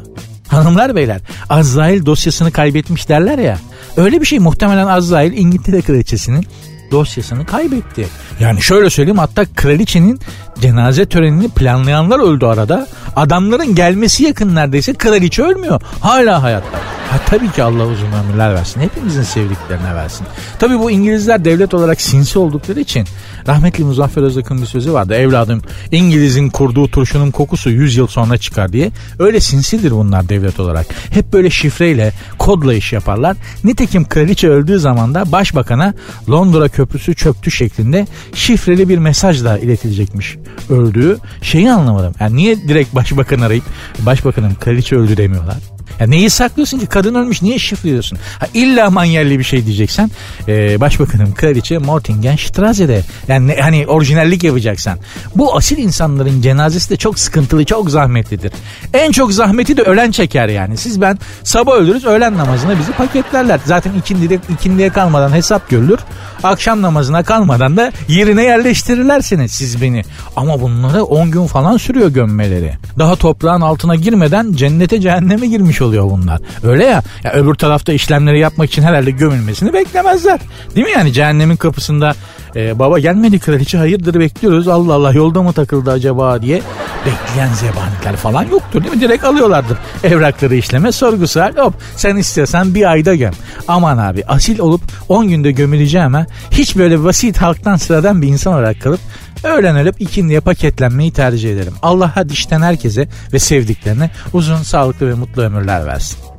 [0.48, 3.58] Hanımlar beyler Azrail dosyasını kaybetmiş derler ya.
[3.96, 6.46] Öyle bir şey muhtemelen Azrail İngiltere Kraliçesi'nin
[6.90, 8.06] dosyasını kaybetti.
[8.40, 10.20] Yani şöyle söyleyeyim hatta kraliçenin
[10.60, 12.86] cenaze törenini planlayanlar öldü arada.
[13.16, 15.80] Adamların gelmesi yakın neredeyse kraliçe ölmüyor.
[16.00, 16.85] Hala hayatta.
[17.10, 18.80] Ha tabii ki Allah uzun ömürler versin.
[18.80, 20.26] Hepimizin sevdiklerine versin.
[20.58, 23.06] Tabii bu İngilizler devlet olarak sinsi oldukları için
[23.46, 25.14] rahmetli Muzaffer Özak'ın bir sözü vardı.
[25.14, 28.90] Evladım İngiliz'in kurduğu turşunun kokusu 100 yıl sonra çıkar diye.
[29.18, 30.86] Öyle sinsidir bunlar devlet olarak.
[31.10, 33.36] Hep böyle şifreyle, kodla iş yaparlar.
[33.64, 35.94] Nitekim kraliçe öldüğü zaman da başbakana
[36.30, 40.36] Londra köprüsü çöktü şeklinde şifreli bir mesajla iletilecekmiş
[40.70, 41.18] öldüğü.
[41.42, 42.14] Şeyi anlamadım.
[42.20, 43.64] Yani niye direkt başbakan arayıp
[43.98, 45.75] başbakanın kraliçe öldü demiyorlar?
[46.00, 46.86] Ya neyi saklıyorsun ki?
[46.86, 48.18] Kadın ölmüş niye şifreliyorsun?
[48.38, 50.10] Ha, illa manyerli bir şey diyeceksen
[50.48, 53.02] e, başbakanım kraliçe Mortingen Strasse'de.
[53.28, 54.98] Yani ne, hani orijinallik yapacaksan.
[55.34, 58.52] Bu asil insanların cenazesi de çok sıkıntılı, çok zahmetlidir.
[58.94, 60.76] En çok zahmeti de ölen çeker yani.
[60.76, 63.60] Siz ben sabah ölürüz, öğlen namazına bizi paketlerler.
[63.64, 65.98] Zaten ikindiye, ikindiye kalmadan hesap görülür.
[66.42, 70.02] Akşam namazına kalmadan da yerine yerleştirirler seni siz beni.
[70.36, 72.74] Ama bunları 10 gün falan sürüyor gömmeleri.
[72.98, 76.40] Daha toprağın altına girmeden cennete cehenneme girmiş oluyor bunlar.
[76.62, 80.40] Öyle ya, ya öbür tarafta işlemleri yapmak için herhalde gömülmesini beklemezler.
[80.74, 82.14] Değil mi yani cehennemin kapısında
[82.56, 86.62] e, baba gelmedi kraliçe hayırdır bekliyoruz Allah Allah yolda mı takıldı acaba diye
[87.06, 89.00] bekleyen zebaniler falan yoktur değil mi?
[89.00, 93.32] Direkt alıyorlardır evrakları işleme sorgusu hop sen istiyorsan bir ayda göm.
[93.68, 98.82] Aman abi asil olup 10 günde gömüleceğime hiç böyle basit halktan sıradan bir insan olarak
[98.82, 99.00] kalıp
[99.44, 101.74] Öğlen ölüp ikindiye paketlenmeyi tercih ederim.
[101.82, 106.35] Allah dişten herkese ve sevdiklerine uzun, sağlıklı ve mutlu ömürler versin.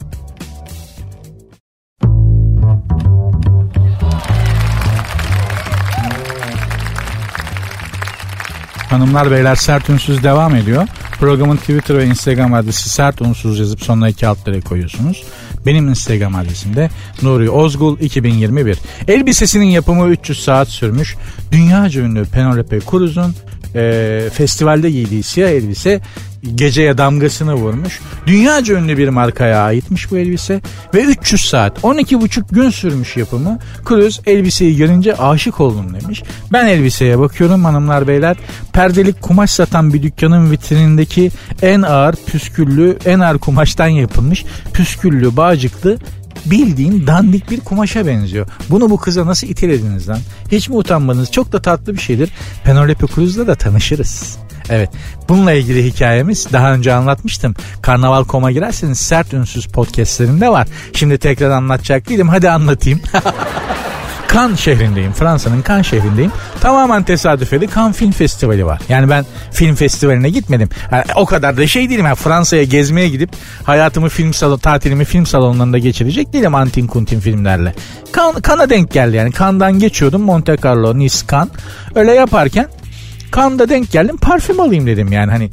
[8.90, 10.88] Hanımlar beyler sert ünsüz devam ediyor.
[11.20, 15.24] Programın Twitter ve Instagram adresi sert unsuz yazıp sonuna iki alt koyuyorsunuz.
[15.66, 16.90] Benim Instagram adresim de
[17.22, 18.78] Nuri Ozgul 2021.
[19.08, 21.16] Elbisesinin yapımı 300 saat sürmüş.
[21.52, 23.36] Dünyaca ünlü Penelope Cruz'un
[23.76, 26.02] e, festivalde giydiği siyah elbise
[26.56, 28.00] geceye damgasını vurmuş.
[28.28, 30.62] Dünyaca ünlü bir markaya aitmiş bu elbise
[30.94, 33.60] ve 300 saat 12,5 gün sürmüş yapımı.
[33.88, 36.24] Cruz elbiseyi görünce aşık oldum demiş.
[36.54, 38.38] Ben elbiseye bakıyorum hanımlar beyler.
[38.74, 45.98] Perdelik kumaş satan bir dükkanın vitrinindeki en ağır püsküllü en ağır kumaştan yapılmış püsküllü bağcıklı
[46.46, 48.48] bildiğin dandik bir kumaşa benziyor.
[48.70, 50.20] Bunu bu kıza nasıl itelediniz lan?
[50.52, 51.32] Hiç mi utanmadınız?
[51.32, 52.30] Çok da tatlı bir şeydir.
[52.64, 54.38] Penelope Cruz'la da tanışırız.
[54.70, 54.90] Evet
[55.30, 57.56] bununla ilgili hikayemiz daha önce anlatmıştım.
[57.82, 60.68] Karnaval koma girerseniz sert ünsüz podcastlerinde var.
[60.94, 63.02] Şimdi tekrar anlatacak değilim hadi anlatayım.
[64.28, 65.12] Kan şehrindeyim.
[65.14, 66.32] Fransa'nın Kan şehrindeyim.
[66.62, 68.82] Tamamen tesadüf edip Kan Film Festivali var.
[68.90, 70.70] Yani ben film festivaline gitmedim.
[70.92, 72.06] Yani o kadar da şey değilim.
[72.06, 73.30] Yani Fransa'ya gezmeye gidip
[73.64, 77.74] hayatımı film salonu, tatilimi film salonlarında geçirecek değilim antin kuntin filmlerle.
[78.12, 79.32] Kan, Kan'a denk geldi yani.
[79.32, 81.50] Kan'dan geçiyordum Monte Carlo, Nice, Kan.
[81.96, 82.68] Öyle yaparken
[83.32, 85.50] Kan'da denk geldim parfüm alayım dedim yani hani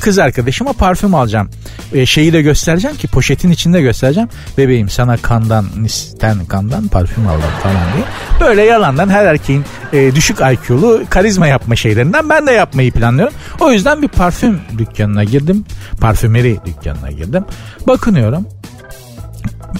[0.00, 1.50] kız arkadaşıma parfüm alacağım.
[1.92, 4.28] E, şeyi de göstereceğim ki poşetin içinde göstereceğim.
[4.58, 8.04] Bebeğim sana kandan, nisten kandan parfüm aldım falan diye.
[8.40, 13.34] Böyle yalandan her erkeğin e, düşük IQ'lu karizma yapma şeylerinden ben de yapmayı planlıyorum.
[13.60, 15.64] O yüzden bir parfüm dükkanına girdim.
[16.00, 17.44] Parfümeri dükkanına girdim.
[17.86, 18.46] Bakınıyorum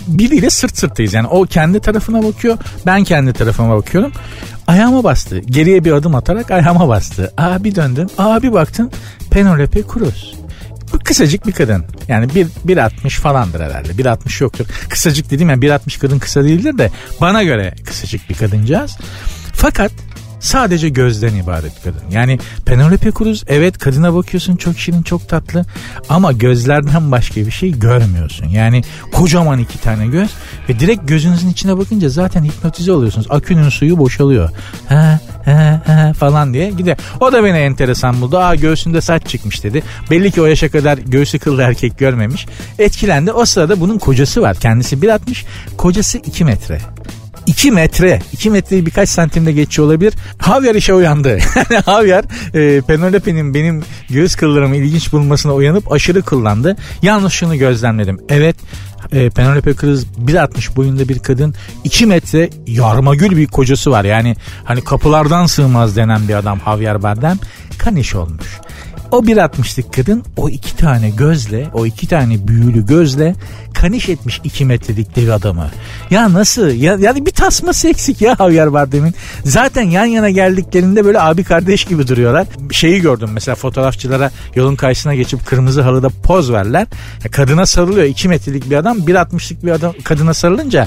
[0.09, 1.14] biriyle sırt sırtayız.
[1.14, 4.12] Yani o kendi tarafına bakıyor, ben kendi tarafıma bakıyorum.
[4.68, 5.38] Ayağıma bastı.
[5.38, 7.33] Geriye bir adım atarak ayağıma bastı.
[7.37, 8.07] Aa bir döndüm.
[8.18, 8.90] Aa bir baktım.
[9.31, 10.35] Penelope Cruz.
[10.92, 11.85] Bu kısacık bir kadın.
[12.09, 13.92] Yani bir 1.60 falandır herhalde.
[13.92, 14.66] 1.60 yoktur.
[14.88, 18.98] Kısacık dedim ya yani 1.60 kadın kısa değildir de bana göre kısacık bir kadıncağız.
[19.52, 19.92] Fakat
[20.40, 22.03] sadece gözden ibaret kadın.
[22.11, 25.64] Yani Penelope Cruz evet kadına bakıyorsun çok şirin çok tatlı
[26.09, 28.46] ama gözlerden başka bir şey görmüyorsun.
[28.46, 30.31] Yani kocaman iki tane göz
[30.68, 33.27] ve direkt gözünüzün içine bakınca zaten hipnotize oluyorsunuz.
[33.31, 34.51] Akünün suyu boşalıyor.
[34.88, 36.96] Ha, ha, ha falan diye gider.
[37.20, 38.38] O da beni enteresan buldu.
[38.38, 39.83] Aa göğsünde saç çıkmış dedi.
[40.11, 42.46] Belli ki o yaşa kadar göğsü kıllı erkek görmemiş.
[42.79, 43.33] Etkilendi.
[43.33, 44.57] O sırada bunun kocası var.
[44.57, 45.44] Kendisi 1.60
[45.77, 46.81] kocası 2 metre.
[47.48, 48.20] 2 metre.
[48.32, 50.14] 2 metreyi birkaç santimde geçiyor olabilir.
[50.46, 51.38] Javier işe uyandı.
[51.87, 56.76] Javier e, Penelope'nin benim göğüs kıllarımı ilginç bulmasına uyanıp aşırı kullandı.
[57.02, 58.20] Yalnız şunu gözlemledim.
[58.28, 58.56] Evet
[59.12, 64.04] e, Penelope Cruz 1.60 boyunda bir kadın 2 metre yarmagül bir kocası var.
[64.04, 67.38] Yani hani kapılardan sığmaz denen bir adam Javier Bardem
[67.78, 68.61] kaniş olmuş.
[69.11, 73.34] O 1.60'lık kadın o iki tane gözle, o iki tane büyülü gözle
[73.80, 75.70] kaniş etmiş 2 metrelik dev adamı.
[76.10, 76.70] Ya nasıl?
[76.70, 79.14] Ya, yani bir tasması eksik ya Javier Bardem'in.
[79.44, 82.46] Zaten yan yana geldiklerinde böyle abi kardeş gibi duruyorlar.
[82.72, 86.86] Şeyi gördüm mesela fotoğrafçılara yolun karşısına geçip kırmızı halıda poz verler.
[87.24, 90.86] Ya kadına sarılıyor 2 metrelik bir adam 1.60'lık bir adam kadına sarılınca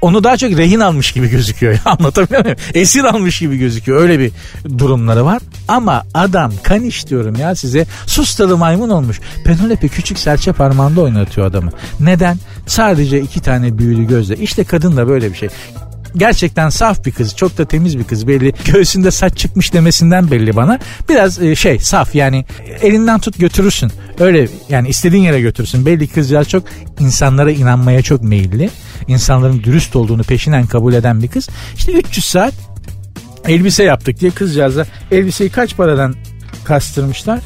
[0.00, 1.78] onu daha çok rehin almış gibi gözüküyor.
[1.84, 2.58] Anlatabiliyor muyum?
[2.74, 4.00] Esir almış gibi gözüküyor.
[4.00, 4.32] Öyle bir
[4.78, 5.42] durumları var.
[5.68, 7.86] Ama adam kaniş diyorum ya size.
[8.06, 9.20] Sustalı maymun olmuş.
[9.44, 11.70] Penelope küçük serçe parmağında oynatıyor adamı.
[12.00, 12.31] Neden?
[12.66, 14.36] Sadece iki tane büyülü gözle.
[14.36, 15.48] İşte kadın da böyle bir şey.
[16.16, 18.52] Gerçekten saf bir kız çok da temiz bir kız belli.
[18.64, 20.78] Göğsünde saç çıkmış demesinden belli bana.
[21.08, 22.44] Biraz e, şey saf yani
[22.82, 23.92] elinden tut götürürsün.
[24.20, 26.64] Öyle yani istediğin yere götürürsün belli kızcağız çok
[27.00, 28.70] insanlara inanmaya çok meyilli.
[29.08, 31.48] İnsanların dürüst olduğunu peşinen kabul eden bir kız.
[31.76, 32.54] İşte 300 saat
[33.48, 36.14] elbise yaptık diye kızcağıza elbiseyi kaç paradan
[36.64, 37.40] kastırmışlar?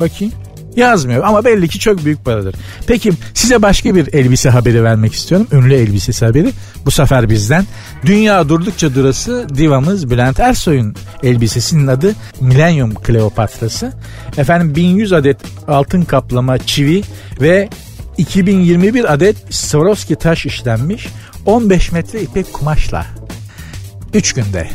[0.00, 0.32] Bakayım
[0.76, 2.54] Yazmıyor ama belli ki çok büyük paradır.
[2.86, 5.46] Peki size başka bir elbise haberi vermek istiyorum.
[5.52, 6.52] Ünlü elbisesi haberi.
[6.86, 7.66] Bu sefer bizden.
[8.06, 13.92] Dünya durdukça durası divamız Bülent Ersoy'un elbisesinin adı Millennium Kleopatrası.
[14.36, 15.36] Efendim 1100 adet
[15.68, 17.02] altın kaplama çivi
[17.40, 17.68] ve
[18.18, 21.08] 2021 adet Swarovski taş işlenmiş
[21.46, 23.06] 15 metre ipek kumaşla
[24.14, 24.68] 3 günde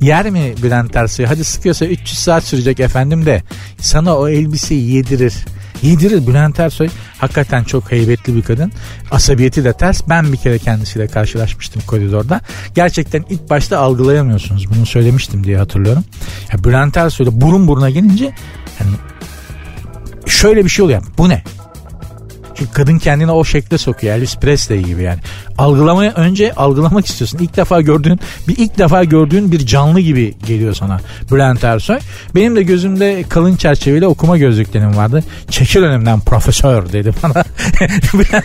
[0.00, 1.26] Yer mi Bülent Ersoy?
[1.26, 3.42] Hadi sıkıyorsa 300 saat sürecek efendim de
[3.80, 5.34] sana o elbiseyi yedirir.
[5.82, 6.88] Yedirir Bülent Ersoy.
[7.18, 8.72] Hakikaten çok heybetli bir kadın.
[9.10, 10.02] Asabiyeti de ters.
[10.08, 12.40] Ben bir kere kendisiyle karşılaşmıştım koridorda.
[12.74, 14.70] Gerçekten ilk başta algılayamıyorsunuz.
[14.70, 16.04] Bunu söylemiştim diye hatırlıyorum.
[16.52, 18.24] Ya Bülent Ersoy'da burun buruna gelince
[18.80, 18.90] yani
[20.26, 21.02] şöyle bir şey oluyor.
[21.18, 21.42] Bu ne?
[22.54, 24.14] Çünkü kadın kendini o şekle sokuyor.
[24.14, 25.18] Elvis Presley gibi yani.
[25.58, 27.38] Algılamaya önce algılamak istiyorsun.
[27.38, 31.00] İlk defa gördüğün bir ilk defa gördüğün bir canlı gibi geliyor sana
[31.32, 31.98] Bülent Ersoy.
[32.34, 35.24] Benim de gözümde kalın çerçeveli okuma gözlüklerim vardı.
[35.50, 37.34] Çekil önümden profesör dedi bana.
[38.14, 38.44] Bülent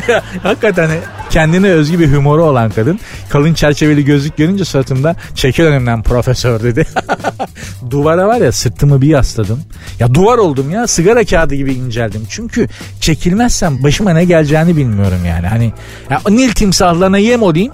[0.42, 0.90] hakikaten
[1.30, 6.86] kendine özgü bir humoru olan kadın kalın çerçeveli gözlük görünce suratımda çekil önümden profesör dedi.
[7.90, 9.60] Duvara var ya sırtımı bir yasladım.
[9.98, 12.22] Ya duvar oldum ya sigara kağıdı gibi inceldim.
[12.28, 12.68] Çünkü
[13.00, 15.46] çekilmezsem başıma ne geleceğini bilmiyorum yani.
[15.46, 15.72] Hani
[16.10, 17.72] ya, Nil timsahlarına yem olayım.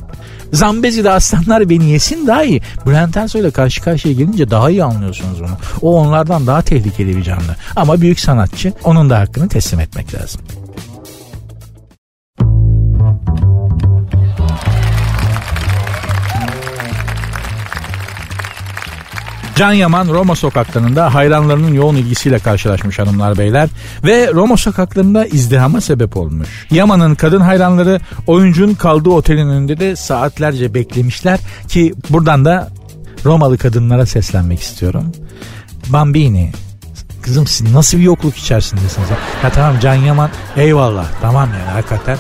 [0.53, 2.63] Zambezi'de aslanlar beni yesin daha iyi.
[2.87, 5.57] Bülent Ersoy'la karşı karşıya gelince daha iyi anlıyorsunuz bunu.
[5.83, 7.57] O onlardan daha tehlikeli bir canlı.
[7.77, 10.41] Ama büyük sanatçı onun da hakkını teslim etmek lazım.
[19.59, 23.69] Can Yaman Roma sokaklarında hayranlarının yoğun ilgisiyle karşılaşmış hanımlar beyler
[24.05, 26.67] ve Roma sokaklarında izdihama sebep olmuş.
[26.71, 32.69] Yaman'ın kadın hayranları oyuncunun kaldığı otelin önünde de saatlerce beklemişler ki buradan da
[33.25, 35.13] Romalı kadınlara seslenmek istiyorum.
[35.89, 36.53] Bambini
[37.23, 39.51] kızım siz nasıl bir yokluk içerisindesiniz ya?
[39.51, 42.19] Tamam Can Yaman eyvallah tamam yani hakikaten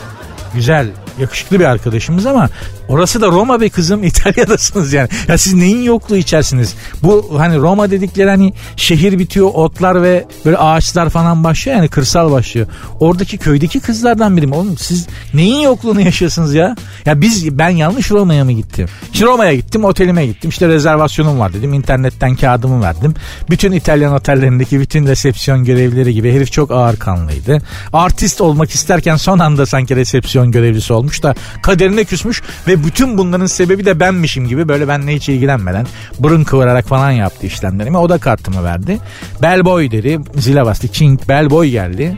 [0.55, 2.49] güzel yakışıklı bir arkadaşımız ama
[2.89, 5.09] orası da Roma be kızım İtalya'dasınız yani.
[5.29, 6.75] Ya siz neyin yokluğu içersiniz?
[7.03, 12.33] Bu hani Roma dedikleri hani şehir bitiyor otlar ve böyle ağaçlar falan başlıyor yani kırsal
[12.33, 12.67] başlıyor.
[13.01, 14.53] Oradaki köydeki kızlardan birim.
[14.53, 16.77] Oğlum siz neyin yokluğunu yaşıyorsunuz ya?
[17.07, 18.89] Ya biz ben yanlış Roma'ya mı gittim?
[19.13, 23.15] İşte Roma'ya gittim otelime gittim işte rezervasyonum var dedim internetten kağıdımı verdim.
[23.51, 27.59] Bütün İtalyan otellerindeki bütün resepsiyon görevlileri gibi herif çok ağır kanlıydı.
[27.93, 33.47] Artist olmak isterken son anda sanki resepsiyon görevlisi olmuş da kaderine küsmüş ve bütün bunların
[33.47, 35.87] sebebi de benmişim gibi böyle benle hiç ilgilenmeden
[36.19, 37.99] burun kıvırarak falan yaptı işlemlerimi.
[37.99, 38.99] O da kartımı verdi.
[39.43, 40.21] Bellboy dedi.
[40.37, 40.89] Zile bastı.
[40.89, 42.17] Çink Bellboy geldi.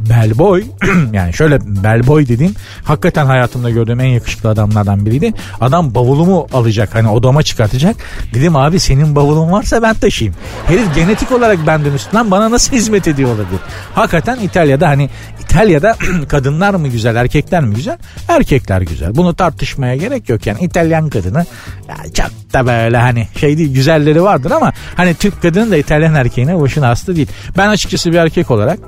[0.00, 0.64] Bellboy
[1.12, 5.32] yani şöyle bellboy dediğim hakikaten hayatımda gördüğüm en yakışıklı adamlardan biriydi.
[5.60, 7.96] Adam bavulumu alacak hani odama çıkartacak.
[8.34, 10.36] Dedim abi senin bavulun varsa ben taşıyayım.
[10.66, 13.60] Herif genetik olarak benden üstünden bana nasıl hizmet ediyor olabilir?
[13.94, 15.10] Hakikaten İtalya'da hani
[15.40, 15.96] İtalya'da
[16.28, 17.98] kadınlar mı güzel erkekler mi güzel?
[18.28, 19.16] Erkekler güzel.
[19.16, 21.46] Bunu tartışmaya gerek yok yani İtalyan kadını
[21.88, 26.14] ya çok da böyle hani şey değil güzelleri vardır ama hani Türk kadını da İtalyan
[26.14, 27.28] erkeğine boşuna hasta değil.
[27.56, 28.78] Ben açıkçası bir erkek olarak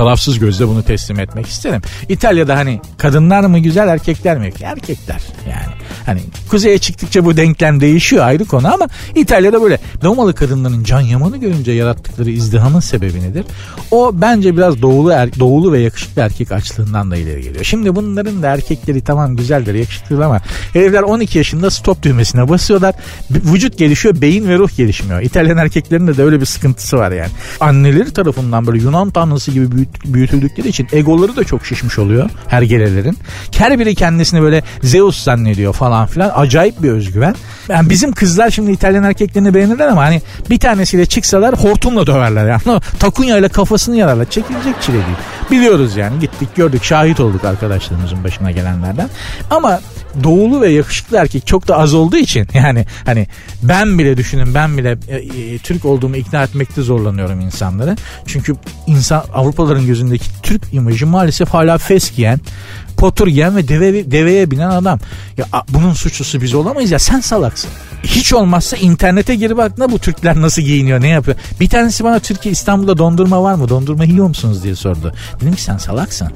[0.00, 1.82] tarafsız gözle bunu teslim etmek isterim.
[2.08, 4.52] İtalya'da hani kadınlar mı güzel erkekler mi?
[4.62, 5.74] Erkekler yani.
[6.06, 11.36] Hani kuzeye çıktıkça bu denklem değişiyor ayrı konu ama İtalya'da böyle Romalı kadınların can yamanı
[11.36, 13.44] görünce yarattıkları izdihamın sebebi nedir?
[13.90, 17.64] O bence biraz doğulu er, doğulu ve yakışıklı erkek açlığından da ileri geliyor.
[17.64, 20.40] Şimdi bunların da erkekleri tamam güzeldir yakışıklı ama
[20.72, 22.94] herifler 12 yaşında stop düğmesine basıyorlar.
[23.30, 25.22] Vücut gelişiyor beyin ve ruh gelişmiyor.
[25.22, 27.30] İtalyan erkeklerinde de öyle bir sıkıntısı var yani.
[27.60, 33.18] Anneleri tarafından böyle Yunan tanrısı gibi büyüt, büyütüldükleri için egoları da çok şişmiş oluyor hergelelerin.
[33.56, 36.32] Her biri kendisini böyle Zeus zannediyor falan filan.
[36.34, 37.34] Acayip bir özgüven.
[37.68, 42.80] Yani bizim kızlar şimdi İtalyan erkeklerini beğenirler ama hani bir tanesiyle çıksalar hortumla döverler yani.
[42.98, 44.30] Takunya ile kafasını yararlar.
[44.30, 45.16] Çekilecek çile değil.
[45.50, 49.08] Biliyoruz yani gittik gördük şahit olduk arkadaşlarımızın başına gelenlerden.
[49.50, 49.80] Ama
[50.24, 53.26] doğulu ve yakışıklı erkek çok da az olduğu için yani hani
[53.62, 57.96] ben bile düşünün ben bile e, e, Türk olduğumu ikna etmekte zorlanıyorum insanları.
[58.26, 62.40] Çünkü insan Avrupalıların gözündeki Türk imajı maalesef hala fes giyen
[63.00, 64.98] potur giyen ve deve, deveye binen adam.
[65.36, 67.70] Ya bunun suçlusu biz olamayız ya sen salaksın.
[68.02, 71.36] Hiç olmazsa internete girip baktığında bu Türkler nasıl giyiniyor ne yapıyor.
[71.60, 75.14] Bir tanesi bana Türkiye İstanbul'da dondurma var mı dondurma yiyor musunuz diye sordu.
[75.40, 76.28] Dedim ki sen salaksın.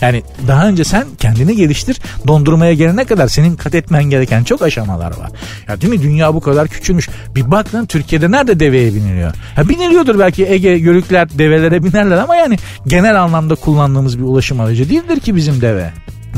[0.00, 2.00] Yani daha önce sen kendini geliştir.
[2.26, 5.30] Dondurmaya gelene kadar senin kat etmen gereken çok aşamalar var.
[5.68, 6.02] Ya değil mi?
[6.02, 7.08] Dünya bu kadar küçülmüş.
[7.34, 9.32] Bir bak lan Türkiye'de nerede deveye biniliyor?
[9.56, 14.90] Ha biniliyordur belki Ege, Yörükler develere binerler ama yani genel anlamda kullandığımız bir ulaşım aracı
[14.90, 15.90] değildir ki bizim deve.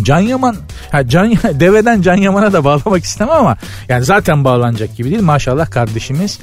[0.03, 0.57] Can Yaman,
[0.93, 3.57] ha Can, deveden Can Yaman'a da bağlamak istemem ama
[3.89, 5.23] yani zaten bağlanacak gibi değil.
[5.23, 6.39] Maşallah kardeşimiz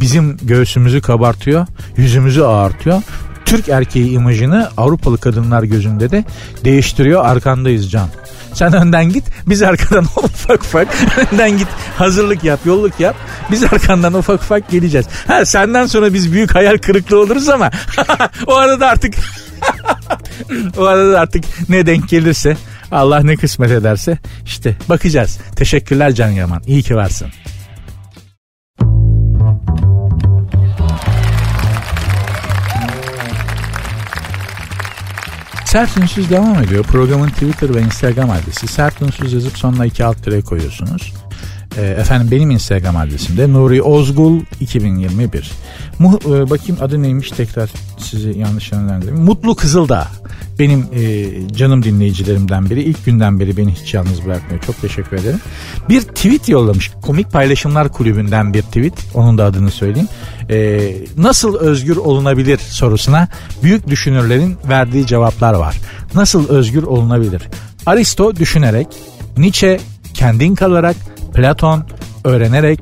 [0.00, 3.02] bizim göğsümüzü kabartıyor, yüzümüzü ağartıyor.
[3.44, 6.24] Türk erkeği imajını Avrupalı kadınlar gözünde de
[6.64, 7.24] değiştiriyor.
[7.24, 8.08] Arkandayız Can.
[8.54, 10.88] Sen önden git biz arkadan ufak ufak
[11.32, 13.16] önden git hazırlık yap yolluk yap
[13.50, 15.06] biz arkandan ufak ufak geleceğiz.
[15.26, 17.70] Ha senden sonra biz büyük hayal kırıklığı oluruz ama
[18.46, 19.14] o arada artık
[20.76, 22.56] o arada artık ne denk gelirse
[22.92, 25.38] Allah ne kısmet ederse işte bakacağız.
[25.56, 26.62] Teşekkürler Can Yaman.
[26.66, 27.28] İyi ki varsın.
[35.72, 36.84] Sert Ünsüz devam ediyor.
[36.84, 38.66] Programın Twitter ve Instagram adresi.
[38.66, 41.12] Sert Ünsüz yazıp sonuna iki alt tire koyuyorsunuz.
[41.76, 45.52] E, efendim benim Instagram adresim de Nuri Ozgul 2021.
[45.98, 49.20] Mu, e, bakayım adı neymiş tekrar sizi yanlış yönlendireyim.
[49.20, 50.08] Mutlu Kızıldağ
[50.58, 52.82] benim e, canım dinleyicilerimden biri.
[52.82, 54.62] ilk günden beri beni hiç yalnız bırakmıyor.
[54.62, 55.40] Çok teşekkür ederim.
[55.88, 56.90] Bir tweet yollamış.
[57.02, 58.94] Komik Paylaşımlar Kulübü'nden bir tweet.
[59.14, 60.08] Onun da adını söyleyeyim.
[60.50, 63.28] E, nasıl özgür olunabilir sorusuna
[63.62, 65.76] büyük düşünürlerin verdiği cevaplar var.
[66.14, 67.42] Nasıl özgür olunabilir?
[67.86, 68.86] Aristo düşünerek,
[69.36, 69.80] Nietzsche
[70.14, 70.96] kendin kalarak,
[71.34, 71.84] Platon
[72.24, 72.80] öğrenerek,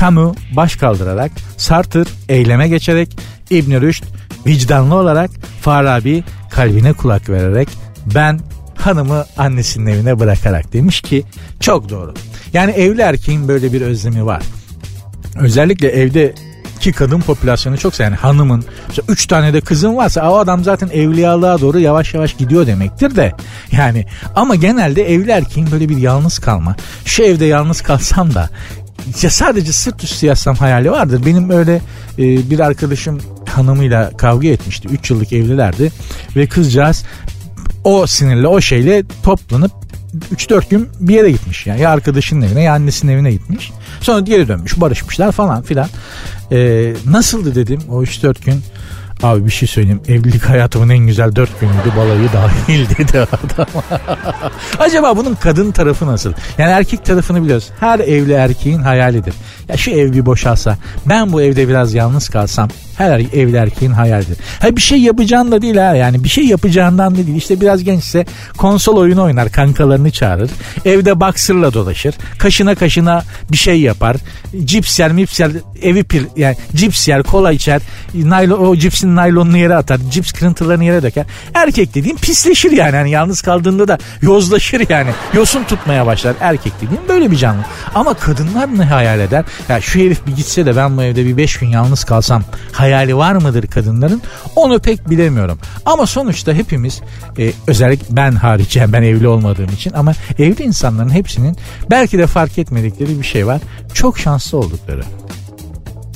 [0.00, 3.16] Camus baş kaldırarak, Sartre eyleme geçerek,
[3.50, 4.04] İbn Rüşd
[4.46, 5.30] vicdanlı olarak,
[5.62, 7.68] Farabi kalbine kulak vererek,
[8.14, 8.40] ben
[8.74, 11.24] hanımı annesinin evine bırakarak demiş ki
[11.60, 12.14] çok doğru.
[12.52, 14.42] Yani evli erkeğin böyle bir özlemi var.
[15.40, 16.34] Özellikle evde
[16.80, 20.88] ki kadın popülasyonu çok yani hanımın işte üç tane de kızın varsa o adam zaten
[20.92, 23.32] evliyalığa doğru yavaş yavaş gidiyor demektir de
[23.72, 28.50] yani ama genelde evli erkeğin böyle bir yalnız kalma şu evde yalnız kalsam da
[29.22, 31.22] ya sadece sırt üstü yatsam hayali vardır.
[31.26, 31.80] Benim öyle
[32.18, 34.88] e, bir arkadaşım hanımıyla kavga etmişti.
[34.88, 35.92] 3 yıllık evlilerdi
[36.36, 37.04] ve kızcağız
[37.84, 39.72] o sinirle o şeyle toplanıp
[40.34, 41.66] 3-4 gün bir yere gitmiş.
[41.66, 43.72] Yani ya arkadaşının evine ya annesinin evine gitmiş.
[44.00, 45.88] Sonra geri dönmüş barışmışlar falan filan.
[46.52, 48.62] Ee, nasıldı dedim o 3-4 gün.
[49.22, 50.00] Abi bir şey söyleyeyim.
[50.08, 51.96] Evlilik hayatımın en güzel dört günüydü.
[51.96, 53.66] Balayı dahil dedi adam.
[54.78, 56.32] Acaba bunun kadın tarafı nasıl?
[56.58, 57.68] Yani erkek tarafını biliyoruz.
[57.80, 59.34] Her evli erkeğin hayalidir.
[59.68, 62.68] Ya şu ev bir boşalsa ben bu evde biraz yalnız kalsam
[63.00, 64.38] her evli erkeğin hayalidir.
[64.60, 67.36] Ha bir şey yapacağın da değil ha yani bir şey yapacağından da değil.
[67.36, 70.50] İşte biraz gençse konsol oyunu oynar kankalarını çağırır.
[70.84, 72.14] Evde boxer'la dolaşır.
[72.38, 74.16] Kaşına kaşına bir şey yapar.
[74.64, 75.50] Cips yer mips yer
[75.82, 77.82] evi pir yani cips yer kola içer.
[78.14, 79.98] Naylon, o cipsin naylonunu yere atar.
[80.10, 81.26] Cips kırıntılarını yere döker.
[81.54, 82.96] Erkek dediğim pisleşir yani.
[82.96, 85.10] yani yalnız kaldığında da yozlaşır yani.
[85.34, 86.34] Yosun tutmaya başlar.
[86.40, 87.62] Erkek dediğim böyle bir canlı.
[87.94, 89.44] Ama kadınlar ne hayal eder?
[89.68, 92.89] Ya şu herif bir gitse de ben bu evde bir beş gün yalnız kalsam hayal
[92.92, 94.22] hayali var mıdır kadınların?
[94.56, 95.58] Onu pek bilemiyorum.
[95.86, 97.00] Ama sonuçta hepimiz
[97.38, 101.56] e, özellikle ben hariç yani ben evli olmadığım için ama evli insanların hepsinin
[101.90, 103.60] belki de fark etmedikleri bir şey var.
[103.94, 105.02] Çok şanslı oldukları.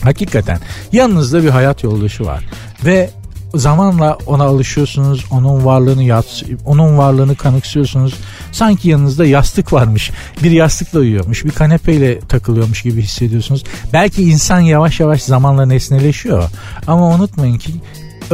[0.03, 0.59] Hakikaten
[0.93, 2.45] yanınızda bir hayat yoldaşı var
[2.85, 3.11] ve
[3.55, 5.25] zamanla ona alışıyorsunuz.
[5.31, 8.15] Onun varlığını yats onun varlığını kanıksıyorsunuz.
[8.53, 10.11] Sanki yanınızda yastık varmış.
[10.43, 11.45] Bir yastıkla uyuyormuş.
[11.45, 13.65] Bir kanepeyle takılıyormuş gibi hissediyorsunuz.
[13.93, 16.51] Belki insan yavaş yavaş zamanla nesneleşiyor.
[16.87, 17.73] Ama unutmayın ki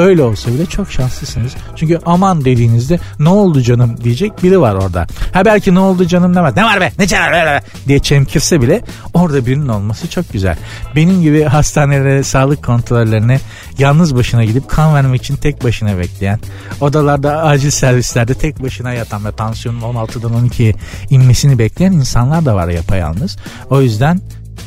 [0.01, 1.53] Öyle olsa bile çok şanslısınız.
[1.77, 5.07] Çünkü aman dediğinizde ne oldu canım diyecek biri var orada.
[5.33, 6.57] Ha belki ne oldu canım demez.
[6.57, 8.83] Ne var be ne çare diye çemkirse bile
[9.15, 10.57] orada birinin olması çok güzel.
[10.97, 13.41] Benim gibi hastanelere, sağlık kontrollerine
[13.79, 16.41] yalnız başına gidip kan vermek için tek başına bekleyen,
[16.81, 20.75] odalarda acil servislerde tek başına yatan ve tansiyonun 16'dan 12'ye
[21.11, 23.37] inmesini bekleyen insanlar da var yapayalnız.
[23.71, 24.21] O yüzden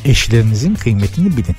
[0.06, 1.56] eşlerinizin kıymetini bilin.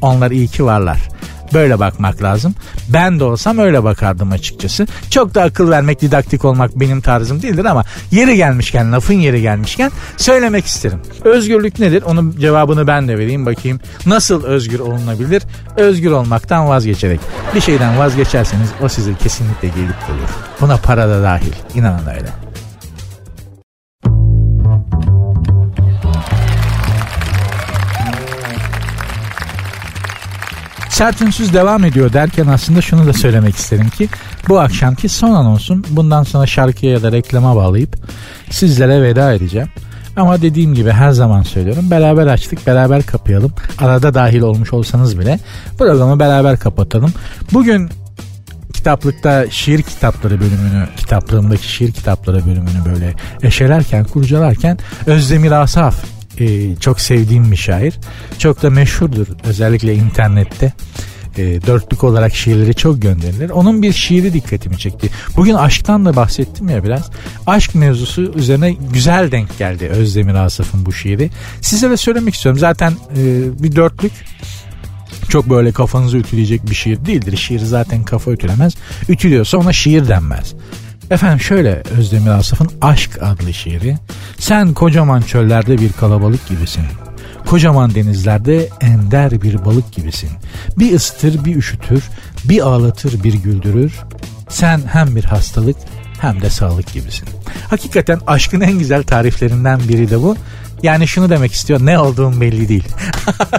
[0.00, 1.08] Onlar iyi ki varlar.
[1.54, 2.54] Böyle bakmak lazım.
[2.88, 4.86] Ben de olsam öyle bakardım açıkçası.
[5.10, 9.90] Çok da akıl vermek, didaktik olmak benim tarzım değildir ama yeri gelmişken, lafın yeri gelmişken
[10.16, 11.00] söylemek isterim.
[11.24, 12.02] Özgürlük nedir?
[12.02, 13.80] Onun cevabını ben de vereyim bakayım.
[14.06, 15.42] Nasıl özgür olunabilir?
[15.76, 17.20] Özgür olmaktan vazgeçerek.
[17.54, 20.28] Bir şeyden vazgeçerseniz o size kesinlikle gelip olur.
[20.60, 21.52] Buna para da dahil.
[21.74, 22.47] İnanın öyle.
[30.98, 31.20] Sert
[31.52, 34.08] devam ediyor derken aslında şunu da söylemek isterim ki
[34.48, 37.96] bu akşamki son anonsum bundan sonra şarkıya ya da reklama bağlayıp
[38.50, 39.68] sizlere veda edeceğim.
[40.16, 43.52] Ama dediğim gibi her zaman söylüyorum beraber açtık beraber kapayalım.
[43.78, 45.38] Arada dahil olmuş olsanız bile
[45.78, 47.12] programı beraber kapatalım.
[47.52, 47.90] Bugün
[48.74, 57.00] kitaplıkta şiir kitapları bölümünü, kitaplığımdaki şiir kitapları bölümünü böyle eşelerken, kurcalarken Özdemir Asaf e, çok
[57.00, 57.94] sevdiğim bir şair.
[58.38, 60.72] Çok da meşhurdur özellikle internette.
[61.38, 63.50] E, dörtlük olarak şiirleri çok gönderilir.
[63.50, 65.10] Onun bir şiiri dikkatimi çekti.
[65.36, 67.10] Bugün aşktan da bahsettim ya biraz.
[67.46, 71.30] Aşk mevzusu üzerine güzel denk geldi Özdemir Asaf'ın bu şiiri.
[71.60, 72.58] Size de söylemek istiyorum.
[72.58, 74.12] Zaten e, bir dörtlük
[75.28, 77.36] çok böyle kafanızı ütüleyecek bir şiir değildir.
[77.36, 78.74] Şiir zaten kafa ütülemez.
[79.08, 80.54] Ütülüyorsa ona şiir denmez.
[81.10, 83.96] Efendim şöyle Özdemir Asaf'ın Aşk adlı şiiri.
[84.38, 86.84] Sen kocaman çöllerde bir kalabalık gibisin.
[87.46, 90.30] Kocaman denizlerde ender bir balık gibisin.
[90.78, 92.04] Bir ıstır bir üşütür,
[92.44, 93.92] bir ağlatır bir güldürür.
[94.48, 95.76] Sen hem bir hastalık
[96.20, 97.28] hem de sağlık gibisin.
[97.70, 100.36] Hakikaten aşkın en güzel tariflerinden biri de bu.
[100.82, 102.84] Yani şunu demek istiyor ne olduğum belli değil.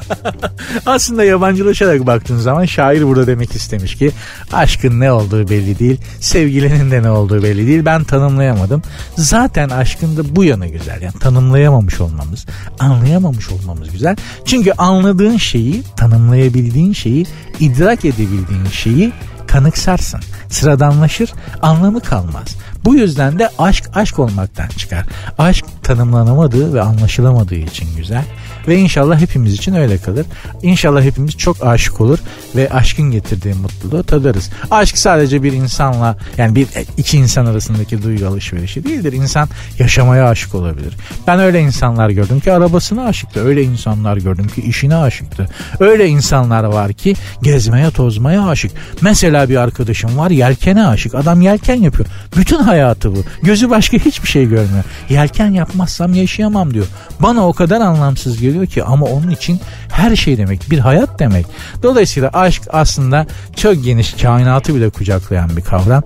[0.86, 4.12] Aslında yabancılaşarak baktığın zaman şair burada demek istemiş ki
[4.54, 6.02] aşkın ne olduğu belli değil.
[6.20, 7.86] Sevgilinin de ne olduğu belli değil.
[7.86, 8.82] Ben tanımlayamadım.
[9.18, 11.02] Zaten aşkın da bu yanı güzel.
[11.02, 12.46] Yani tanımlayamamış olmamız,
[12.80, 14.16] anlayamamış olmamız güzel.
[14.46, 17.26] Çünkü anladığın şeyi, tanımlayabildiğin şeyi,
[17.60, 19.12] idrak edebildiğin şeyi
[19.52, 20.20] kanıksarsın.
[20.50, 22.56] Sıradanlaşır, anlamı kalmaz.
[22.86, 25.06] Bu yüzden de aşk aşk olmaktan çıkar.
[25.38, 28.24] Aşk tanımlanamadığı ve anlaşılamadığı için güzel.
[28.68, 30.26] Ve inşallah hepimiz için öyle kalır.
[30.62, 32.20] İnşallah hepimiz çok aşık olur
[32.56, 34.50] ve aşkın getirdiği mutluluğu tadarız.
[34.72, 36.68] Aşk sadece bir insanla yani bir
[36.98, 39.14] iki insan arasındaki duygu alışverişi değildir.
[39.14, 40.94] İnsan yaşamaya aşık olabilir.
[41.28, 43.46] Ben öyle insanlar gördüm ki arabasına aşıktı.
[43.46, 45.50] Öyle insanlar gördüm ki işine aşıktı.
[45.80, 48.72] Öyle insanlar var ki gezmeye tozmaya aşık.
[49.02, 51.16] Mesela bir arkadaşım var yelkene aşık.
[51.16, 52.10] Adam yelken yapıyor.
[52.38, 53.24] Bütün hayatı bu.
[53.44, 54.84] Gözü başka hiçbir şey görmüyor.
[55.10, 56.86] Yelken yapmazsam yaşayamam diyor.
[57.20, 59.60] Bana o kadar anlamsız geliyor ki ama onun için
[59.92, 61.46] her şey demek bir hayat demek.
[61.84, 66.04] Dolayısıyla aşk aslında çok geniş kainatı bile kucaklayan bir kavram.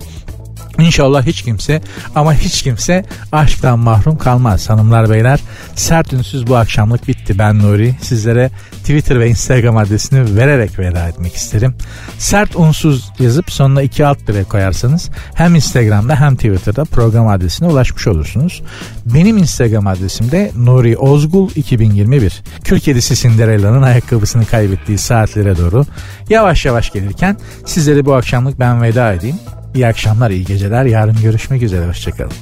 [0.79, 1.81] İnşallah hiç kimse
[2.15, 5.39] ama hiç kimse aşktan mahrum kalmaz hanımlar beyler.
[5.75, 7.95] Sert ünsüz bu akşamlık bitti ben Nuri.
[8.01, 11.75] Sizlere Twitter ve Instagram adresini vererek veda etmek isterim.
[12.17, 18.07] Sert unsuz yazıp sonuna iki alt bire koyarsanız hem Instagram'da hem Twitter'da program adresine ulaşmış
[18.07, 18.61] olursunuz.
[19.05, 22.43] Benim Instagram adresim de Nuri Ozgul 2021.
[22.63, 25.85] Kül kedisi Cinderella'nın ayakkabısını kaybettiği saatlere doğru
[26.29, 29.39] yavaş yavaş gelirken sizlere bu akşamlık ben veda edeyim.
[29.75, 30.85] İyi akşamlar, iyi geceler.
[30.85, 31.87] Yarın görüşmek üzere.
[31.87, 32.33] Hoşçakalın.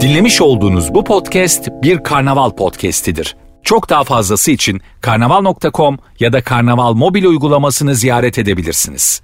[0.00, 3.36] Dinlemiş olduğunuz bu podcast bir karnaval podcastidir.
[3.62, 9.22] Çok daha fazlası için karnaval.com ya da karnaval mobil uygulamasını ziyaret edebilirsiniz.